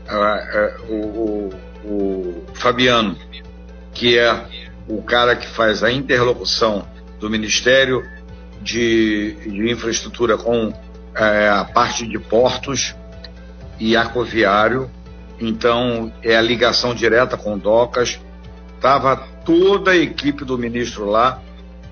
uh, 0.07 0.91
uh, 0.91 0.93
o, 0.93 1.49
o, 1.83 2.45
o 2.45 2.45
Fabiano, 2.55 3.17
que 3.93 4.17
é 4.17 4.45
o 4.87 5.01
cara 5.03 5.35
que 5.35 5.47
faz 5.47 5.83
a 5.83 5.91
interlocução 5.91 6.87
do 7.19 7.29
Ministério 7.29 8.03
de, 8.61 9.33
de 9.35 9.71
infraestrutura 9.71 10.37
com 10.37 10.73
é, 11.15 11.49
a 11.49 11.65
parte 11.65 12.05
de 12.07 12.19
portos 12.19 12.95
e 13.79 13.95
aquaviário 13.95 14.89
então 15.39 16.11
é 16.21 16.35
a 16.35 16.41
ligação 16.41 16.93
direta 16.93 17.37
com 17.37 17.57
Docas. 17.57 18.19
Estava 18.75 19.15
toda 19.45 19.91
a 19.91 19.95
equipe 19.97 20.43
do 20.43 20.57
ministro 20.57 21.05
lá. 21.05 21.41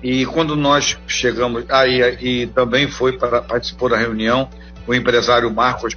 E 0.02 0.24
quando 0.26 0.54
nós 0.54 0.98
chegamos, 1.06 1.64
aí 1.68 2.02
ah, 2.02 2.10
e, 2.20 2.46
também 2.46 2.88
foi 2.88 3.18
para 3.18 3.42
participou 3.42 3.88
da 3.88 3.96
reunião 3.96 4.48
o 4.86 4.94
empresário 4.94 5.52
Marcos 5.52 5.94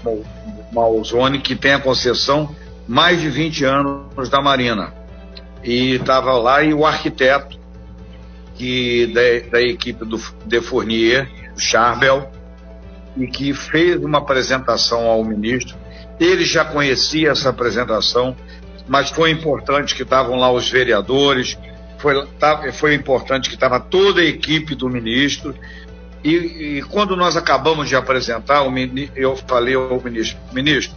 Malzone, 0.72 1.40
que 1.40 1.56
tem 1.56 1.74
a 1.74 1.80
concessão 1.80 2.54
mais 2.88 3.22
de 3.22 3.30
20 3.30 3.64
anos 3.64 4.30
da 4.30 4.42
Marina. 4.42 4.94
E 5.64 5.96
estava 5.96 6.34
lá 6.34 6.64
e 6.64 6.74
o 6.74 6.86
arquiteto 6.86 7.60
que 8.62 9.08
da, 9.08 9.50
da 9.50 9.62
equipe 9.62 10.06
do 10.06 10.20
De 10.46 10.62
Fournier, 10.62 11.28
Charbel, 11.58 12.32
e 13.18 13.28
que 13.28 13.54
fez 13.54 13.98
uma 13.98 14.20
apresentação 14.20 15.08
ao 15.08 15.24
ministro 15.24 15.76
ele 16.22 16.46
já 16.46 16.64
conhecia 16.64 17.32
essa 17.32 17.50
apresentação, 17.50 18.36
mas 18.88 19.10
foi 19.10 19.32
importante 19.32 19.96
que 19.96 20.04
estavam 20.04 20.38
lá 20.38 20.52
os 20.52 20.70
vereadores, 20.70 21.58
foi, 21.98 22.28
tá, 22.40 22.72
foi 22.74 22.94
importante 22.94 23.50
que 23.50 23.56
estava 23.56 23.80
toda 23.80 24.22
a 24.22 24.26
equipe 24.26 24.76
do 24.76 24.88
ministro. 24.88 25.56
E, 26.24 26.30
e, 26.30 26.82
quando 26.84 27.16
nós 27.16 27.36
acabamos 27.36 27.90
de 27.90 27.96
apresentar, 27.96 28.64
eu 29.16 29.36
falei 29.36 29.74
ao 29.74 30.00
ministro, 30.00 30.38
ministro, 30.54 30.96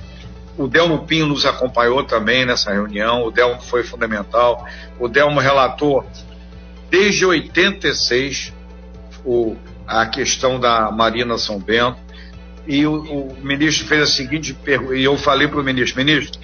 o 0.59 0.69
Delmo 0.69 1.07
Pinho 1.07 1.27
nos 1.27 1.47
acompanhou 1.47 2.05
também 2.05 2.45
nessa 2.45 2.71
reunião, 2.71 3.25
o 3.25 3.31
Delmo 3.31 3.63
foi 3.63 3.83
fundamental, 3.83 4.67
o 5.01 5.09
Delmo 5.09 5.41
relatou 5.41 6.05
desde 6.95 7.27
86 7.27 8.53
o, 9.25 9.57
a 9.85 10.07
questão 10.07 10.61
da 10.61 10.93
Marina 10.93 11.37
São 11.37 11.59
Bento, 11.59 11.99
e 12.69 12.87
o, 12.87 13.03
o 13.03 13.37
ministro 13.43 13.89
fez 13.89 14.03
a 14.03 14.07
seguinte 14.07 14.55
pergunta, 14.55 14.95
e 14.95 15.03
eu 15.03 15.19
falei 15.19 15.49
para 15.49 15.59
o 15.59 15.65
ministro, 15.65 15.99
ministro, 15.99 16.41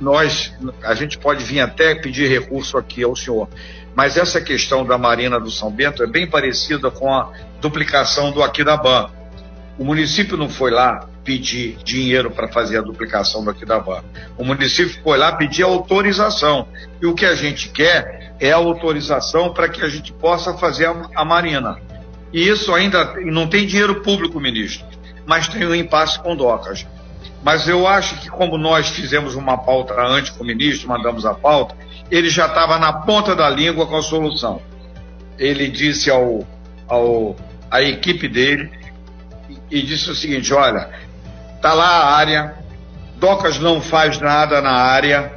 nós, 0.00 0.54
a 0.84 0.94
gente 0.94 1.18
pode 1.18 1.44
vir 1.44 1.58
até 1.58 1.96
pedir 1.96 2.28
recurso 2.28 2.78
aqui 2.78 3.02
ao 3.02 3.16
senhor, 3.16 3.48
mas 3.92 4.16
essa 4.16 4.40
questão 4.40 4.86
da 4.86 4.96
Marina 4.96 5.40
do 5.40 5.50
São 5.50 5.72
Bento 5.72 6.04
é 6.04 6.06
bem 6.06 6.24
parecida 6.24 6.88
com 6.88 7.12
a 7.12 7.32
duplicação 7.60 8.30
do 8.30 8.44
Aquidabã. 8.44 9.10
O 9.76 9.84
município 9.84 10.36
não 10.36 10.48
foi 10.48 10.70
lá 10.70 11.09
pedir 11.24 11.78
dinheiro 11.84 12.30
para 12.30 12.48
fazer 12.48 12.78
a 12.78 12.82
duplicação 12.82 13.44
do 13.44 13.50
Aquidabã. 13.50 14.02
O 14.38 14.44
município 14.44 15.00
foi 15.02 15.18
lá 15.18 15.32
pedir 15.32 15.62
autorização. 15.62 16.68
E 17.00 17.06
o 17.06 17.14
que 17.14 17.24
a 17.24 17.34
gente 17.34 17.68
quer 17.68 18.34
é 18.40 18.52
a 18.52 18.56
autorização 18.56 19.52
para 19.52 19.68
que 19.68 19.82
a 19.82 19.88
gente 19.88 20.12
possa 20.12 20.54
fazer 20.54 20.86
a, 20.86 21.08
a 21.14 21.24
Marina. 21.24 21.78
E 22.32 22.48
isso 22.48 22.72
ainda 22.74 23.14
não 23.24 23.46
tem 23.46 23.66
dinheiro 23.66 24.02
público, 24.02 24.40
ministro 24.40 24.90
mas 25.30 25.46
tem 25.46 25.64
um 25.64 25.74
impasse 25.74 26.18
com 26.18 26.34
docas. 26.34 26.84
Mas 27.40 27.68
eu 27.68 27.86
acho 27.86 28.20
que, 28.20 28.28
como 28.28 28.58
nós 28.58 28.88
fizemos 28.88 29.36
uma 29.36 29.56
pauta 29.56 29.94
antes 29.94 30.32
com 30.32 30.42
o 30.42 30.46
ministro, 30.46 30.88
mandamos 30.88 31.24
a 31.24 31.32
pauta, 31.32 31.76
ele 32.10 32.28
já 32.28 32.46
estava 32.46 32.80
na 32.80 32.92
ponta 32.92 33.36
da 33.36 33.48
língua 33.48 33.86
com 33.86 33.96
a 33.96 34.02
solução. 34.02 34.60
Ele 35.38 35.68
disse 35.68 36.10
ao, 36.10 36.44
ao 36.88 37.36
à 37.70 37.80
equipe 37.80 38.28
dele 38.28 38.72
e 39.70 39.80
disse 39.82 40.10
o 40.10 40.16
seguinte: 40.16 40.52
olha, 40.52 40.90
tá 41.60 41.72
lá 41.72 41.86
a 41.86 42.16
área, 42.16 42.60
Docas 43.20 43.58
não 43.58 43.82
faz 43.82 44.18
nada 44.18 44.62
na 44.62 44.72
área 44.72 45.30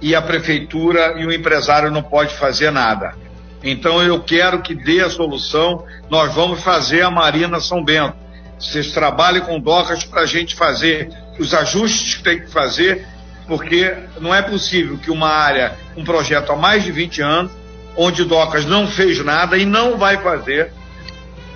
e 0.00 0.14
a 0.14 0.22
prefeitura 0.22 1.16
e 1.18 1.26
o 1.26 1.32
empresário 1.32 1.90
não 1.90 2.00
pode 2.00 2.32
fazer 2.36 2.70
nada. 2.70 3.16
Então 3.60 4.00
eu 4.00 4.22
quero 4.22 4.62
que 4.62 4.72
dê 4.72 5.00
a 5.00 5.10
solução. 5.10 5.84
Nós 6.08 6.32
vamos 6.32 6.62
fazer 6.62 7.02
a 7.02 7.10
Marina 7.10 7.58
São 7.58 7.82
Bento. 7.84 8.14
Vocês 8.56 8.92
trabalhem 8.92 9.42
com 9.42 9.58
docas 9.58 10.04
para 10.04 10.20
a 10.20 10.26
gente 10.26 10.54
fazer 10.54 11.08
os 11.36 11.52
ajustes 11.52 12.14
que 12.14 12.22
tem 12.22 12.40
que 12.40 12.50
fazer, 12.52 13.04
porque 13.48 13.92
não 14.20 14.32
é 14.32 14.40
possível 14.40 14.96
que 14.96 15.10
uma 15.10 15.28
área, 15.28 15.76
um 15.96 16.04
projeto 16.04 16.52
há 16.52 16.56
mais 16.56 16.84
de 16.84 16.92
20 16.92 17.20
anos, 17.20 17.52
onde 17.96 18.22
docas 18.22 18.64
não 18.64 18.86
fez 18.86 19.24
nada 19.24 19.58
e 19.58 19.64
não 19.64 19.98
vai 19.98 20.18
fazer, 20.18 20.72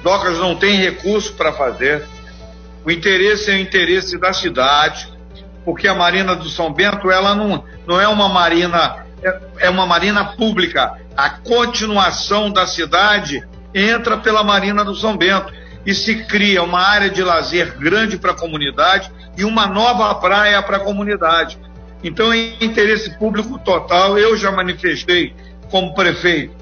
docas 0.03 0.39
não 0.39 0.57
tem 0.57 0.77
recurso 0.77 1.35
para 1.35 1.53
fazer, 1.53 2.05
o 2.85 2.91
interesse 2.91 3.51
é 3.51 3.55
o 3.55 3.59
interesse 3.59 4.19
da 4.19 4.33
cidade, 4.33 5.13
porque 5.65 5.87
a 5.87 5.95
Marina 5.95 6.35
do 6.35 6.49
São 6.49 6.73
Bento, 6.73 7.11
ela 7.11 7.35
não, 7.35 7.65
não 7.87 8.01
é 8.01 8.09
uma 8.09 8.29
marina, 8.29 9.05
é, 9.23 9.41
é 9.61 9.71
uma 9.71 9.87
marina 9.87 10.25
pública. 10.25 10.99
A 11.17 11.31
continuação 11.31 12.51
da 12.51 12.67
cidade 12.67 13.47
entra 13.75 14.17
pela 14.17 14.43
Marina 14.43 14.85
do 14.85 14.95
São 14.95 15.17
Bento 15.17 15.53
e 15.85 15.95
se 15.95 16.25
cria 16.25 16.63
uma 16.63 16.81
área 16.81 17.11
de 17.11 17.23
lazer 17.23 17.77
grande 17.79 18.17
para 18.17 18.33
a 18.33 18.37
comunidade 18.37 19.11
e 19.37 19.45
uma 19.45 19.67
nova 19.67 20.15
praia 20.15 20.63
para 20.63 20.79
a 20.79 20.81
comunidade. 20.81 21.59
Então, 22.03 22.33
em 22.33 22.57
interesse 22.61 23.19
público 23.19 23.59
total, 23.59 24.19
eu 24.19 24.37
já 24.37 24.51
manifestei 24.53 25.35
como 25.71 25.95
prefeito 25.95 26.55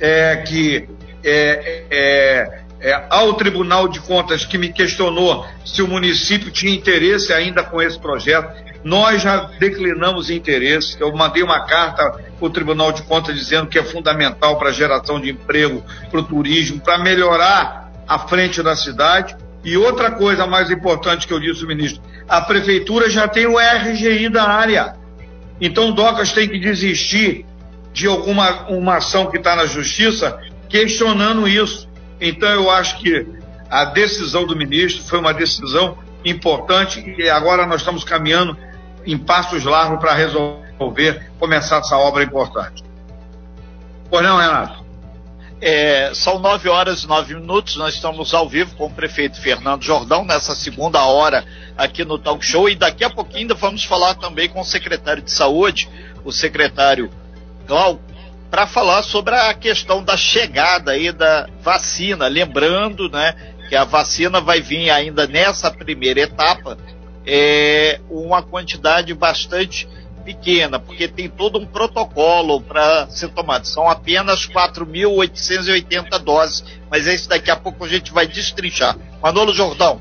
é, 0.00 0.36
que 0.36 0.88
é, 1.22 1.84
é, 1.90 2.63
é, 2.84 3.02
ao 3.08 3.32
Tribunal 3.32 3.88
de 3.88 3.98
Contas 3.98 4.44
que 4.44 4.58
me 4.58 4.70
questionou 4.70 5.46
se 5.64 5.80
o 5.80 5.88
município 5.88 6.50
tinha 6.50 6.74
interesse 6.74 7.32
ainda 7.32 7.64
com 7.64 7.80
esse 7.80 7.98
projeto. 7.98 8.62
Nós 8.84 9.22
já 9.22 9.48
declinamos 9.58 10.28
interesse. 10.28 10.94
Eu 11.00 11.10
mandei 11.16 11.42
uma 11.42 11.64
carta 11.64 12.10
para 12.10 12.46
o 12.46 12.50
Tribunal 12.50 12.92
de 12.92 13.02
Contas 13.04 13.34
dizendo 13.34 13.68
que 13.68 13.78
é 13.78 13.82
fundamental 13.82 14.58
para 14.58 14.68
a 14.68 14.72
geração 14.72 15.18
de 15.18 15.30
emprego, 15.30 15.82
para 16.10 16.20
o 16.20 16.22
turismo, 16.22 16.78
para 16.78 16.98
melhorar 16.98 17.90
à 18.06 18.18
frente 18.18 18.62
da 18.62 18.76
cidade. 18.76 19.34
E 19.64 19.78
outra 19.78 20.10
coisa 20.10 20.46
mais 20.46 20.70
importante 20.70 21.26
que 21.26 21.32
eu 21.32 21.40
disse 21.40 21.64
ministro, 21.64 22.02
a 22.28 22.42
prefeitura 22.42 23.08
já 23.08 23.26
tem 23.26 23.46
o 23.46 23.56
RGI 23.58 24.28
da 24.28 24.44
área. 24.44 24.94
Então 25.58 25.90
Docas 25.90 26.32
tem 26.32 26.46
que 26.46 26.58
desistir 26.58 27.46
de 27.94 28.06
alguma 28.06 28.66
uma 28.68 28.96
ação 28.96 29.30
que 29.30 29.38
está 29.38 29.56
na 29.56 29.64
justiça 29.64 30.38
questionando 30.68 31.48
isso. 31.48 31.93
Então 32.20 32.48
eu 32.48 32.70
acho 32.70 32.98
que 32.98 33.26
a 33.70 33.84
decisão 33.86 34.46
do 34.46 34.56
ministro 34.56 35.02
foi 35.04 35.18
uma 35.18 35.34
decisão 35.34 35.98
importante 36.24 37.04
e 37.18 37.28
agora 37.28 37.66
nós 37.66 37.80
estamos 37.80 38.04
caminhando 38.04 38.56
em 39.06 39.18
passos 39.18 39.64
largos 39.64 39.98
para 39.98 40.14
resolver, 40.14 41.30
começar 41.38 41.78
essa 41.78 41.96
obra 41.96 42.22
importante. 42.22 42.82
Pois 44.08 44.24
não, 44.24 44.38
Renato? 44.38 44.84
É, 45.60 46.12
são 46.14 46.38
nove 46.38 46.68
horas 46.68 47.04
e 47.04 47.06
nove 47.06 47.34
minutos, 47.34 47.76
nós 47.76 47.94
estamos 47.94 48.34
ao 48.34 48.48
vivo 48.48 48.74
com 48.76 48.86
o 48.86 48.90
prefeito 48.90 49.40
Fernando 49.40 49.82
Jordão 49.82 50.24
nessa 50.24 50.54
segunda 50.54 51.02
hora 51.06 51.44
aqui 51.76 52.04
no 52.04 52.18
Talk 52.18 52.44
Show 52.44 52.68
e 52.68 52.74
daqui 52.74 53.02
a 53.02 53.10
pouquinho 53.10 53.40
ainda 53.42 53.54
vamos 53.54 53.84
falar 53.84 54.14
também 54.14 54.48
com 54.48 54.60
o 54.60 54.64
secretário 54.64 55.22
de 55.22 55.30
Saúde, 55.30 55.88
o 56.22 56.30
secretário 56.30 57.10
Glauco, 57.66 58.03
para 58.54 58.68
falar 58.68 59.02
sobre 59.02 59.34
a 59.34 59.52
questão 59.52 60.00
da 60.00 60.16
chegada 60.16 60.92
aí 60.92 61.10
da 61.10 61.48
vacina, 61.60 62.28
lembrando, 62.28 63.10
né, 63.10 63.34
que 63.68 63.74
a 63.74 63.82
vacina 63.82 64.40
vai 64.40 64.60
vir 64.60 64.90
ainda 64.90 65.26
nessa 65.26 65.72
primeira 65.72 66.20
etapa, 66.20 66.78
é, 67.26 67.98
uma 68.08 68.44
quantidade 68.44 69.12
bastante 69.12 69.88
pequena, 70.24 70.78
porque 70.78 71.08
tem 71.08 71.28
todo 71.28 71.58
um 71.58 71.66
protocolo 71.66 72.60
para 72.60 73.08
ser 73.08 73.30
tomado. 73.30 73.66
São 73.66 73.88
apenas 73.88 74.46
4.880 74.46 76.16
doses, 76.20 76.64
mas 76.88 77.08
esse 77.08 77.28
daqui 77.28 77.50
a 77.50 77.56
pouco 77.56 77.84
a 77.84 77.88
gente 77.88 78.12
vai 78.12 78.24
destrinchar. 78.24 78.96
Manolo 79.20 79.52
Jordão. 79.52 80.00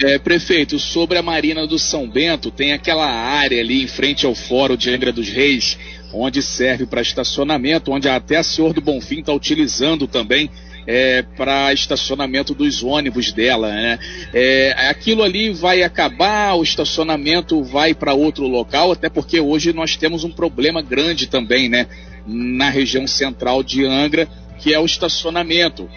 É, 0.00 0.18
prefeito, 0.18 0.76
sobre 0.80 1.18
a 1.18 1.22
Marina 1.22 1.68
do 1.68 1.78
São 1.78 2.10
Bento, 2.10 2.50
tem 2.50 2.72
aquela 2.72 3.06
área 3.06 3.60
ali 3.60 3.84
em 3.84 3.86
frente 3.86 4.26
ao 4.26 4.34
Fórum 4.34 4.74
de 4.74 4.90
Angra 4.90 5.12
dos 5.12 5.28
Reis, 5.28 5.78
onde 6.12 6.42
serve 6.42 6.86
para 6.86 7.00
estacionamento, 7.00 7.90
onde 7.90 8.08
até 8.08 8.36
a 8.36 8.42
Senhor 8.42 8.72
do 8.72 8.80
Bonfim 8.80 9.20
está 9.20 9.32
utilizando 9.32 10.06
também 10.06 10.50
é, 10.86 11.22
para 11.22 11.72
estacionamento 11.72 12.54
dos 12.54 12.82
ônibus 12.82 13.32
dela. 13.32 13.68
Né? 13.68 13.98
É, 14.32 14.88
aquilo 14.88 15.22
ali 15.22 15.52
vai 15.52 15.82
acabar, 15.82 16.54
o 16.54 16.62
estacionamento 16.62 17.62
vai 17.62 17.94
para 17.94 18.14
outro 18.14 18.46
local, 18.46 18.92
até 18.92 19.08
porque 19.08 19.40
hoje 19.40 19.72
nós 19.72 19.96
temos 19.96 20.24
um 20.24 20.30
problema 20.30 20.82
grande 20.82 21.26
também 21.26 21.68
né, 21.68 21.86
na 22.26 22.68
região 22.68 23.06
central 23.06 23.62
de 23.62 23.84
Angra, 23.84 24.28
que 24.58 24.74
é 24.74 24.78
o 24.78 24.84
estacionamento. 24.84 25.88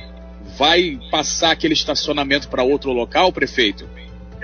Vai 0.57 0.99
passar 1.11 1.51
aquele 1.51 1.73
estacionamento 1.73 2.47
para 2.47 2.63
outro 2.63 2.91
local, 2.91 3.31
prefeito? 3.31 3.85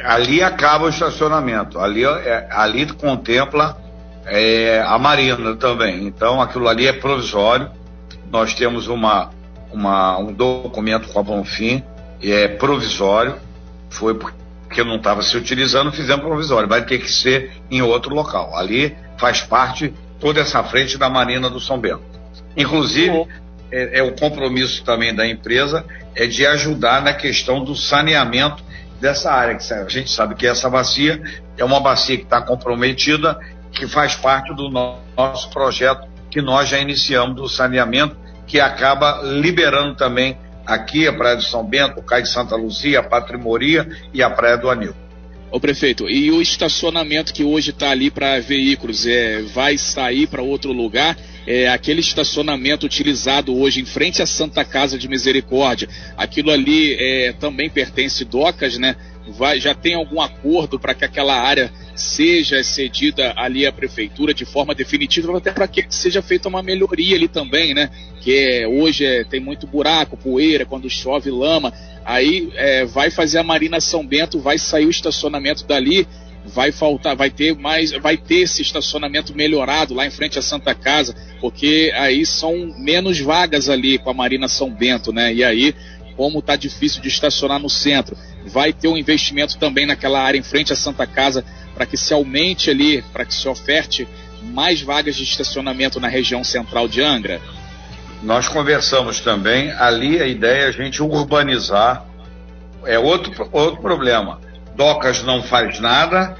Ali 0.04 0.42
acaba 0.42 0.86
o 0.86 0.90
estacionamento. 0.90 1.80
Ali, 1.80 2.04
é, 2.04 2.48
ali 2.50 2.92
contempla 2.94 3.78
é, 4.26 4.84
a 4.86 4.98
Marina 4.98 5.56
também. 5.56 6.06
Então 6.06 6.42
aquilo 6.42 6.68
ali 6.68 6.88
é 6.88 6.94
provisório. 6.94 7.70
Nós 8.32 8.54
temos 8.54 8.88
uma, 8.88 9.30
uma, 9.72 10.18
um 10.18 10.32
documento 10.34 11.10
com 11.10 11.20
a 11.20 11.24
Bonfim, 11.24 11.84
e 12.22 12.32
é 12.32 12.48
provisório, 12.48 13.36
foi 13.90 14.14
porque 14.14 14.84
não 14.84 14.98
estava 14.98 15.22
se 15.22 15.36
utilizando, 15.36 15.92
fizemos 15.92 16.24
provisório, 16.24 16.70
vai 16.70 16.86
ter 16.86 17.00
que 17.00 17.12
ser 17.12 17.52
em 17.70 17.82
outro 17.82 18.14
local. 18.14 18.56
Ali 18.56 18.96
faz 19.18 19.42
parte 19.42 19.94
toda 20.20 20.40
essa 20.40 20.64
frente 20.64 20.98
da 20.98 21.10
Marina 21.10 21.50
do 21.50 21.60
São 21.60 21.80
Bento. 21.80 22.04
Inclusive, 22.56 23.28
é, 23.72 24.00
é 24.00 24.04
o 24.04 24.14
compromisso 24.14 24.84
também 24.84 25.14
da 25.14 25.28
empresa 25.28 25.84
é 26.16 26.28
de 26.28 26.46
ajudar 26.46 27.02
na 27.02 27.14
questão 27.14 27.64
do 27.64 27.76
saneamento 27.76 28.64
dessa 29.00 29.32
área, 29.32 29.56
que 29.56 29.74
a 29.74 29.88
gente 29.88 30.12
sabe 30.12 30.36
que 30.36 30.46
essa 30.46 30.70
bacia 30.70 31.22
é 31.58 31.66
uma 31.66 31.80
bacia 31.80 32.18
que 32.18 32.24
está 32.24 32.42
comprometida 32.42 33.40
que 33.72 33.88
faz 33.88 34.16
parte 34.16 34.54
do 34.54 34.70
nosso 34.70 35.50
projeto 35.50 36.08
que 36.30 36.42
nós 36.42 36.70
já 36.70 36.80
iniciamos 36.80 37.36
do 37.36 37.48
saneamento, 37.48 38.16
que 38.48 38.60
acaba 38.60 39.22
liberando 39.24 39.96
também 39.96 40.38
aqui 40.66 41.08
a 41.08 41.14
Praia 41.14 41.38
de 41.38 41.46
São 41.46 41.64
Bento, 41.64 42.00
o 42.00 42.04
Cais 42.04 42.24
de 42.24 42.34
Santa 42.34 42.56
Luzia, 42.56 43.00
a 43.00 43.04
Patrimoria 43.04 43.88
e 44.14 44.24
a 44.24 44.30
Praia 44.30 44.58
do 44.58 44.70
Anil. 44.70 44.96
Ô 45.52 45.60
prefeito, 45.60 46.10
e 46.10 46.32
o 46.32 46.42
estacionamento 46.42 47.34
que 47.34 47.44
hoje 47.44 47.72
está 47.72 47.90
ali 47.92 48.10
para 48.10 48.40
veículos 48.40 49.06
é, 49.06 49.42
vai 49.42 49.78
sair 49.78 50.26
para 50.28 50.42
outro 50.42 50.72
lugar? 50.72 51.18
É, 51.45 51.67
aquele 51.69 52.01
estacionamento 52.01 52.86
utilizado 52.86 53.58
hoje 53.58 53.82
em 53.82 53.86
frente 53.86 54.21
à 54.21 54.25
Santa 54.25 54.63
Casa 54.63 54.97
de 54.97 55.08
Misericórdia, 55.08 55.89
aquilo 56.15 56.51
ali 56.51 56.95
é, 56.99 57.34
também 57.34 57.69
pertence 57.69 58.23
docas, 58.23 58.77
né? 58.77 58.95
Vai, 59.27 59.60
já 59.60 59.73
tem 59.73 59.93
algum 59.93 60.19
acordo 60.19 60.80
para 60.80 60.93
que 60.93 61.06
aquela 61.06 61.39
área 61.39 61.71
seja 61.95 62.63
cedida 62.63 63.34
ali 63.36 63.65
à 63.65 63.71
prefeitura 63.71 64.34
de 64.34 64.45
forma 64.45 64.73
definitiva, 64.73 65.38
até 65.38 65.51
para 65.51 65.67
que 65.67 65.86
seja 65.89 66.21
feita 66.21 66.49
uma 66.49 66.63
melhoria 66.63 67.15
ali 67.15 67.27
também, 67.27 67.73
né? 67.73 67.89
Que 68.19 68.36
é, 68.36 68.67
hoje 68.67 69.06
é, 69.06 69.23
tem 69.23 69.39
muito 69.39 69.67
buraco, 69.67 70.17
poeira, 70.17 70.65
quando 70.65 70.89
chove 70.89 71.30
lama. 71.30 71.73
Aí 72.04 72.49
é, 72.56 72.86
vai 72.86 73.12
fazer 73.12 73.38
a 73.38 73.43
Marina 73.43 73.80
São 73.80 74.06
Bento, 74.06 74.39
vai 74.39 74.58
sair 74.58 74.86
o 74.86 74.91
estacionamento 74.91 75.65
dali, 75.65 76.08
vai 76.45 76.71
faltar, 76.71 77.15
vai 77.15 77.30
ter 77.30 77.56
mais, 77.56 77.91
vai 77.91 78.17
ter 78.17 78.41
esse 78.41 78.62
estacionamento 78.62 79.36
melhorado 79.36 79.93
lá 79.93 80.06
em 80.06 80.12
frente 80.12 80.39
à 80.39 80.41
Santa 80.41 80.73
Casa, 80.73 81.15
porque 81.39 81.91
aí 81.95 82.25
são 82.25 82.73
menos 82.77 83.19
vagas 83.19 83.69
ali 83.69 83.97
com 83.97 84.10
a 84.10 84.13
Marina 84.13 84.47
São 84.47 84.69
Bento, 84.69 85.13
né? 85.13 85.34
E 85.34 85.43
aí, 85.43 85.75
como 86.15 86.39
está 86.39 86.56
difícil 86.56 87.01
de 87.01 87.08
estacionar 87.08 87.60
no 87.60 87.69
centro, 87.69 88.17
vai 88.45 88.73
ter 88.73 88.88
um 88.88 88.97
investimento 88.97 89.58
também 89.58 89.86
naquela 89.86 90.21
área 90.21 90.38
em 90.38 90.43
frente 90.43 90.73
à 90.73 90.75
Santa 90.75 91.06
Casa 91.06 91.45
para 91.73 91.86
que 91.86 91.97
se 91.97 92.13
aumente 92.13 92.69
ali, 92.69 93.04
para 93.13 93.25
que 93.25 93.34
se 93.34 93.47
oferte 93.47 94.08
mais 94.43 94.82
vagas 94.82 95.15
de 95.15 95.23
estacionamento 95.23 95.99
na 95.99 96.08
região 96.08 96.43
central 96.43 96.88
de 96.88 97.01
Angra? 97.01 97.39
Nós 98.23 98.47
conversamos 98.47 99.19
também, 99.19 99.71
ali 99.71 100.21
a 100.21 100.27
ideia 100.27 100.63
é 100.63 100.67
a 100.67 100.71
gente 100.71 101.01
urbanizar. 101.01 102.06
É 102.86 102.97
outro, 102.97 103.47
outro 103.51 103.82
problema. 103.82 104.39
Docas 104.82 105.22
não 105.22 105.44
faz 105.44 105.80
nada 105.80 106.36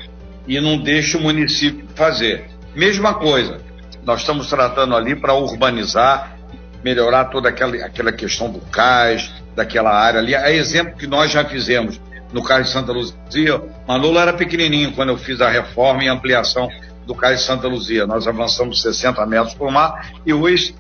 e 0.48 0.60
não 0.60 0.76
deixa 0.76 1.16
o 1.16 1.22
município 1.22 1.86
fazer. 1.94 2.50
Mesma 2.74 3.14
coisa, 3.14 3.60
nós 4.04 4.22
estamos 4.22 4.48
tratando 4.48 4.96
ali 4.96 5.16
para 5.16 5.36
urbanizar, 5.36 6.36
melhorar 6.84 7.26
toda 7.26 7.50
aquela, 7.50 7.76
aquela 7.86 8.12
questão 8.12 8.50
do 8.50 8.60
cais, 8.60 9.32
daquela 9.56 9.92
área 9.92 10.20
ali. 10.20 10.34
É 10.34 10.56
exemplo 10.56 10.98
que 10.98 11.06
nós 11.06 11.30
já 11.30 11.46
fizemos 11.46 12.02
no 12.34 12.42
Cais 12.42 12.66
de 12.66 12.74
Santa 12.74 12.92
Luzia. 12.92 13.62
Manolo 13.88 14.18
era 14.18 14.34
pequenininho 14.34 14.92
quando 14.94 15.10
eu 15.10 15.18
fiz 15.20 15.40
a 15.40 15.48
reforma 15.48 16.04
e 16.04 16.08
ampliação 16.08 16.68
do 17.06 17.14
Cais 17.14 17.42
de 17.42 17.46
Santa 17.46 17.68
Luzia. 17.68 18.08
Nós 18.08 18.28
avançamos 18.28 18.82
60 18.82 19.24
metros 19.28 19.54
por 19.54 19.70
mar 19.70 20.14
e 20.26 20.34
hoje, 20.34 20.74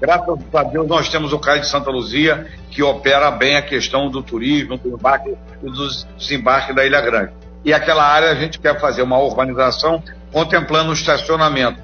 graças 0.00 0.38
a 0.54 0.62
Deus, 0.62 0.86
nós 0.86 1.08
temos 1.08 1.32
o 1.32 1.38
Cais 1.38 1.62
de 1.62 1.68
Santa 1.68 1.90
Luzia 1.90 2.46
que 2.70 2.82
opera 2.82 3.30
bem 3.30 3.56
a 3.56 3.62
questão 3.62 4.10
do 4.10 4.22
turismo, 4.22 4.76
do 4.76 4.90
embarque 4.90 5.34
e 5.62 5.66
do 5.66 5.88
desembarque 6.16 6.72
da 6.72 6.84
Ilha 6.84 7.00
Grande. 7.00 7.32
E 7.64 7.72
aquela 7.72 8.04
área 8.04 8.30
a 8.30 8.34
gente 8.34 8.58
quer 8.58 8.80
fazer 8.80 9.02
uma 9.02 9.18
urbanização 9.18 10.02
contemplando 10.32 10.90
o 10.90 10.94
estacionamento. 10.94 11.80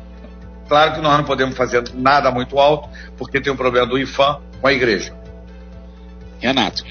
Claro 0.68 0.94
que 0.94 1.00
nós 1.00 1.16
não 1.18 1.24
podemos 1.24 1.56
fazer 1.56 1.82
nada 1.94 2.30
muito 2.30 2.58
alto, 2.58 2.88
porque 3.18 3.40
tem 3.40 3.50
o 3.50 3.54
um 3.54 3.58
problema 3.58 3.86
do 3.86 3.98
IFAM 3.98 4.40
com 4.60 4.66
a 4.66 4.72
igreja. 4.72 5.14
Renato. 6.40 6.84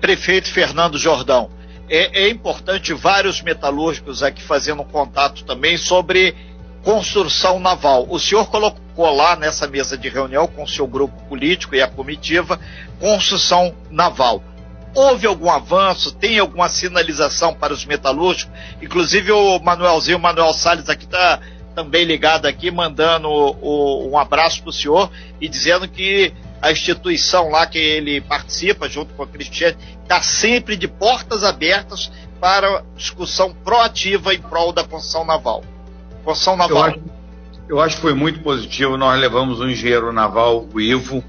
Prefeito 0.00 0.50
Fernando 0.50 0.96
Jordão, 0.96 1.50
é, 1.90 2.24
é 2.24 2.30
importante 2.30 2.92
vários 2.92 3.42
metalúrgicos 3.42 4.22
aqui 4.22 4.42
fazendo 4.42 4.84
contato 4.84 5.44
também 5.44 5.76
sobre 5.76 6.34
construção 6.82 7.58
naval. 7.60 8.06
O 8.08 8.18
senhor 8.18 8.48
colocou 8.48 9.14
lá 9.14 9.36
nessa 9.36 9.66
mesa 9.66 9.96
de 9.96 10.08
reunião 10.08 10.46
com 10.46 10.62
o 10.62 10.68
seu 10.68 10.86
grupo 10.86 11.14
político 11.24 11.74
e 11.74 11.82
a 11.82 11.88
comitiva 11.88 12.58
construção 13.00 13.74
naval. 13.90 14.42
Houve 14.94 15.26
algum 15.26 15.50
avanço? 15.50 16.12
Tem 16.12 16.38
alguma 16.38 16.68
sinalização 16.68 17.54
para 17.54 17.72
os 17.72 17.84
metalúrgicos? 17.84 18.52
Inclusive 18.80 19.30
o 19.32 19.58
Manuelzinho, 19.60 20.18
o 20.18 20.20
Manuel 20.20 20.52
Salles 20.52 20.88
aqui 20.88 21.04
está 21.04 21.40
também 21.74 22.04
ligado 22.04 22.46
aqui, 22.46 22.70
mandando 22.70 23.28
o, 23.28 24.10
um 24.10 24.18
abraço 24.18 24.62
para 24.62 24.70
o 24.70 24.72
senhor 24.72 25.10
e 25.40 25.48
dizendo 25.48 25.86
que 25.86 26.32
a 26.60 26.72
instituição 26.72 27.50
lá 27.50 27.66
que 27.66 27.78
ele 27.78 28.20
participa, 28.20 28.88
junto 28.88 29.14
com 29.14 29.22
a 29.22 29.26
Cristiane, 29.28 29.76
está 30.02 30.20
sempre 30.20 30.76
de 30.76 30.88
portas 30.88 31.44
abertas 31.44 32.10
para 32.40 32.82
discussão 32.96 33.52
proativa 33.52 34.34
em 34.34 34.40
prol 34.40 34.72
da 34.72 34.82
construção 34.82 35.24
naval. 35.24 35.62
Construção 36.28 36.58
naval. 36.58 36.76
Eu 36.76 36.84
acho, 36.84 37.00
eu 37.70 37.80
acho 37.80 37.96
que 37.96 38.02
foi 38.02 38.12
muito 38.12 38.40
positivo. 38.40 38.98
Nós 38.98 39.18
levamos 39.18 39.60
um 39.60 39.68
engenheiro 39.70 40.12
naval, 40.12 40.68
o 40.74 40.78
Ivo, 40.78 41.24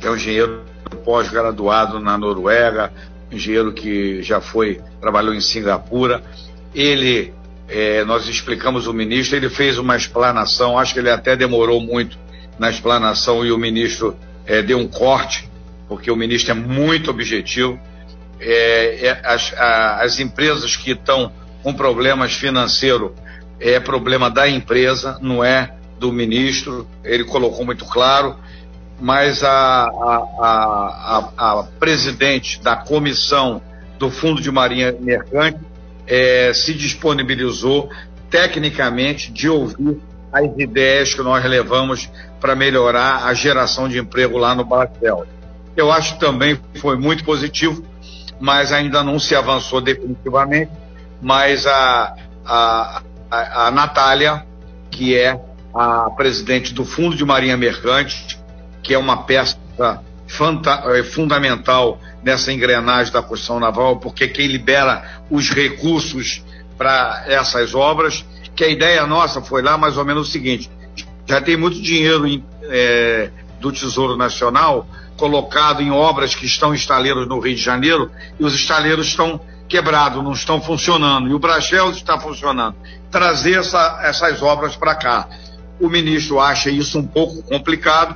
que 0.00 0.06
é 0.06 0.10
um 0.10 0.16
engenheiro 0.16 0.64
pós-graduado 1.04 2.00
na 2.00 2.16
Noruega, 2.16 2.90
engenheiro 3.30 3.74
que 3.74 4.22
já 4.22 4.40
foi, 4.40 4.80
trabalhou 5.02 5.34
em 5.34 5.40
Singapura. 5.42 6.22
Ele, 6.74 7.34
é, 7.68 8.06
nós 8.06 8.26
explicamos 8.26 8.86
o 8.86 8.94
ministro, 8.94 9.36
ele 9.36 9.50
fez 9.50 9.76
uma 9.76 9.98
explanação, 9.98 10.78
acho 10.78 10.94
que 10.94 11.00
ele 11.00 11.10
até 11.10 11.36
demorou 11.36 11.78
muito 11.78 12.18
na 12.58 12.70
explanação 12.70 13.44
e 13.44 13.52
o 13.52 13.58
ministro 13.58 14.16
é, 14.46 14.62
deu 14.62 14.78
um 14.78 14.88
corte, 14.88 15.46
porque 15.86 16.10
o 16.10 16.16
ministro 16.16 16.52
é 16.52 16.54
muito 16.54 17.10
objetivo. 17.10 17.78
É, 18.40 19.20
as, 19.24 19.52
a, 19.52 20.00
as 20.00 20.18
empresas 20.18 20.74
que 20.74 20.92
estão 20.92 21.30
com 21.62 21.74
problemas 21.74 22.32
financeiros 22.32 23.12
é 23.62 23.78
problema 23.78 24.28
da 24.28 24.48
empresa, 24.48 25.18
não 25.22 25.44
é 25.44 25.74
do 25.98 26.12
ministro, 26.12 26.86
ele 27.04 27.24
colocou 27.24 27.64
muito 27.64 27.84
claro, 27.84 28.36
mas 29.00 29.42
a, 29.44 29.84
a, 29.84 31.30
a, 31.38 31.60
a 31.60 31.62
presidente 31.78 32.60
da 32.60 32.76
comissão 32.76 33.62
do 33.98 34.10
Fundo 34.10 34.42
de 34.42 34.50
Marinha 34.50 34.94
Mercante 34.98 35.60
é, 36.06 36.52
se 36.52 36.74
disponibilizou 36.74 37.88
tecnicamente 38.28 39.30
de 39.30 39.48
ouvir 39.48 40.00
as 40.32 40.44
ideias 40.58 41.14
que 41.14 41.22
nós 41.22 41.44
levamos 41.44 42.10
para 42.40 42.56
melhorar 42.56 43.26
a 43.26 43.34
geração 43.34 43.88
de 43.88 43.98
emprego 43.98 44.38
lá 44.38 44.54
no 44.54 44.64
Bartel. 44.64 45.24
Eu 45.76 45.92
acho 45.92 46.14
que 46.14 46.20
também 46.20 46.58
foi 46.76 46.96
muito 46.96 47.24
positivo, 47.24 47.84
mas 48.40 48.72
ainda 48.72 49.04
não 49.04 49.18
se 49.20 49.34
avançou 49.34 49.80
definitivamente. 49.80 50.72
Mas 51.20 51.66
a, 51.66 52.16
a, 52.44 53.02
a, 53.32 53.68
a 53.68 53.70
Natália, 53.70 54.44
que 54.90 55.16
é 55.16 55.40
a 55.74 56.10
presidente 56.10 56.74
do 56.74 56.84
Fundo 56.84 57.16
de 57.16 57.24
Marinha 57.24 57.56
Mercante, 57.56 58.38
que 58.82 58.92
é 58.92 58.98
uma 58.98 59.22
peça 59.22 59.56
é, 59.78 61.02
fundamental 61.02 61.98
nessa 62.22 62.52
engrenagem 62.52 63.10
da 63.10 63.22
construção 63.22 63.58
naval, 63.58 63.96
porque 63.96 64.28
quem 64.28 64.46
libera 64.46 65.22
os 65.30 65.48
recursos 65.48 66.44
para 66.76 67.24
essas 67.26 67.74
obras, 67.74 68.24
que 68.54 68.64
a 68.64 68.68
ideia 68.68 69.06
nossa 69.06 69.40
foi 69.40 69.62
lá 69.62 69.78
mais 69.78 69.96
ou 69.96 70.04
menos 70.04 70.28
o 70.28 70.30
seguinte: 70.30 70.70
já 71.26 71.40
tem 71.40 71.56
muito 71.56 71.80
dinheiro 71.80 72.26
é, 72.64 73.30
do 73.60 73.72
Tesouro 73.72 74.16
Nacional 74.16 74.86
colocado 75.16 75.80
em 75.80 75.90
obras 75.90 76.34
que 76.34 76.44
estão 76.44 76.74
estaleiros 76.74 77.28
no 77.28 77.38
Rio 77.38 77.54
de 77.54 77.62
Janeiro 77.62 78.10
e 78.38 78.44
os 78.44 78.54
estaleiros 78.54 79.06
estão 79.06 79.40
quebrados, 79.72 80.22
não 80.22 80.32
estão 80.32 80.60
funcionando, 80.60 81.30
e 81.30 81.32
o 81.32 81.38
Brachels 81.38 81.96
está 81.96 82.20
funcionando. 82.20 82.76
Trazer 83.10 83.58
essa, 83.58 84.00
essas 84.02 84.42
obras 84.42 84.76
para 84.76 84.94
cá. 84.94 85.26
O 85.80 85.88
ministro 85.88 86.38
acha 86.38 86.68
isso 86.68 86.98
um 86.98 87.06
pouco 87.06 87.42
complicado, 87.42 88.14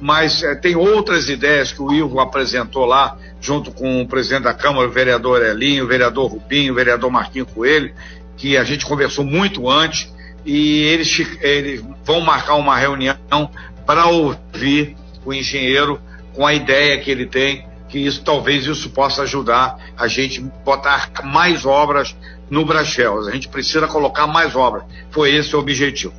mas 0.00 0.42
é, 0.42 0.56
tem 0.56 0.74
outras 0.74 1.28
ideias 1.28 1.70
que 1.70 1.80
o 1.80 1.94
Ivo 1.94 2.18
apresentou 2.18 2.84
lá, 2.84 3.16
junto 3.40 3.70
com 3.70 4.02
o 4.02 4.08
presidente 4.08 4.42
da 4.42 4.52
Câmara, 4.52 4.88
o 4.88 4.90
vereador 4.90 5.40
Elinho, 5.40 5.84
o 5.84 5.86
vereador 5.86 6.32
Rubinho, 6.32 6.72
o 6.72 6.76
vereador 6.76 7.12
Marquinho 7.12 7.46
Coelho, 7.46 7.94
que 8.36 8.56
a 8.56 8.64
gente 8.64 8.84
conversou 8.84 9.24
muito 9.24 9.70
antes, 9.70 10.12
e 10.44 10.82
eles, 10.82 11.16
eles 11.40 11.84
vão 12.04 12.20
marcar 12.20 12.56
uma 12.56 12.76
reunião 12.76 13.48
para 13.86 14.06
ouvir 14.06 14.96
o 15.24 15.32
engenheiro 15.32 16.00
com 16.34 16.44
a 16.44 16.52
ideia 16.52 16.98
que 16.98 17.08
ele 17.08 17.26
tem, 17.26 17.67
que 17.88 17.98
isso 17.98 18.22
talvez 18.22 18.66
isso 18.66 18.90
possa 18.90 19.22
ajudar 19.22 19.78
a 19.96 20.06
gente 20.06 20.40
botar 20.40 21.10
mais 21.24 21.64
obras 21.64 22.14
no 22.50 22.64
Brachels. 22.64 23.26
A 23.26 23.32
gente 23.32 23.48
precisa 23.48 23.86
colocar 23.86 24.26
mais 24.26 24.54
obras. 24.54 24.84
Foi 25.10 25.34
esse 25.34 25.54
o 25.56 25.58
objetivo. 25.58 26.14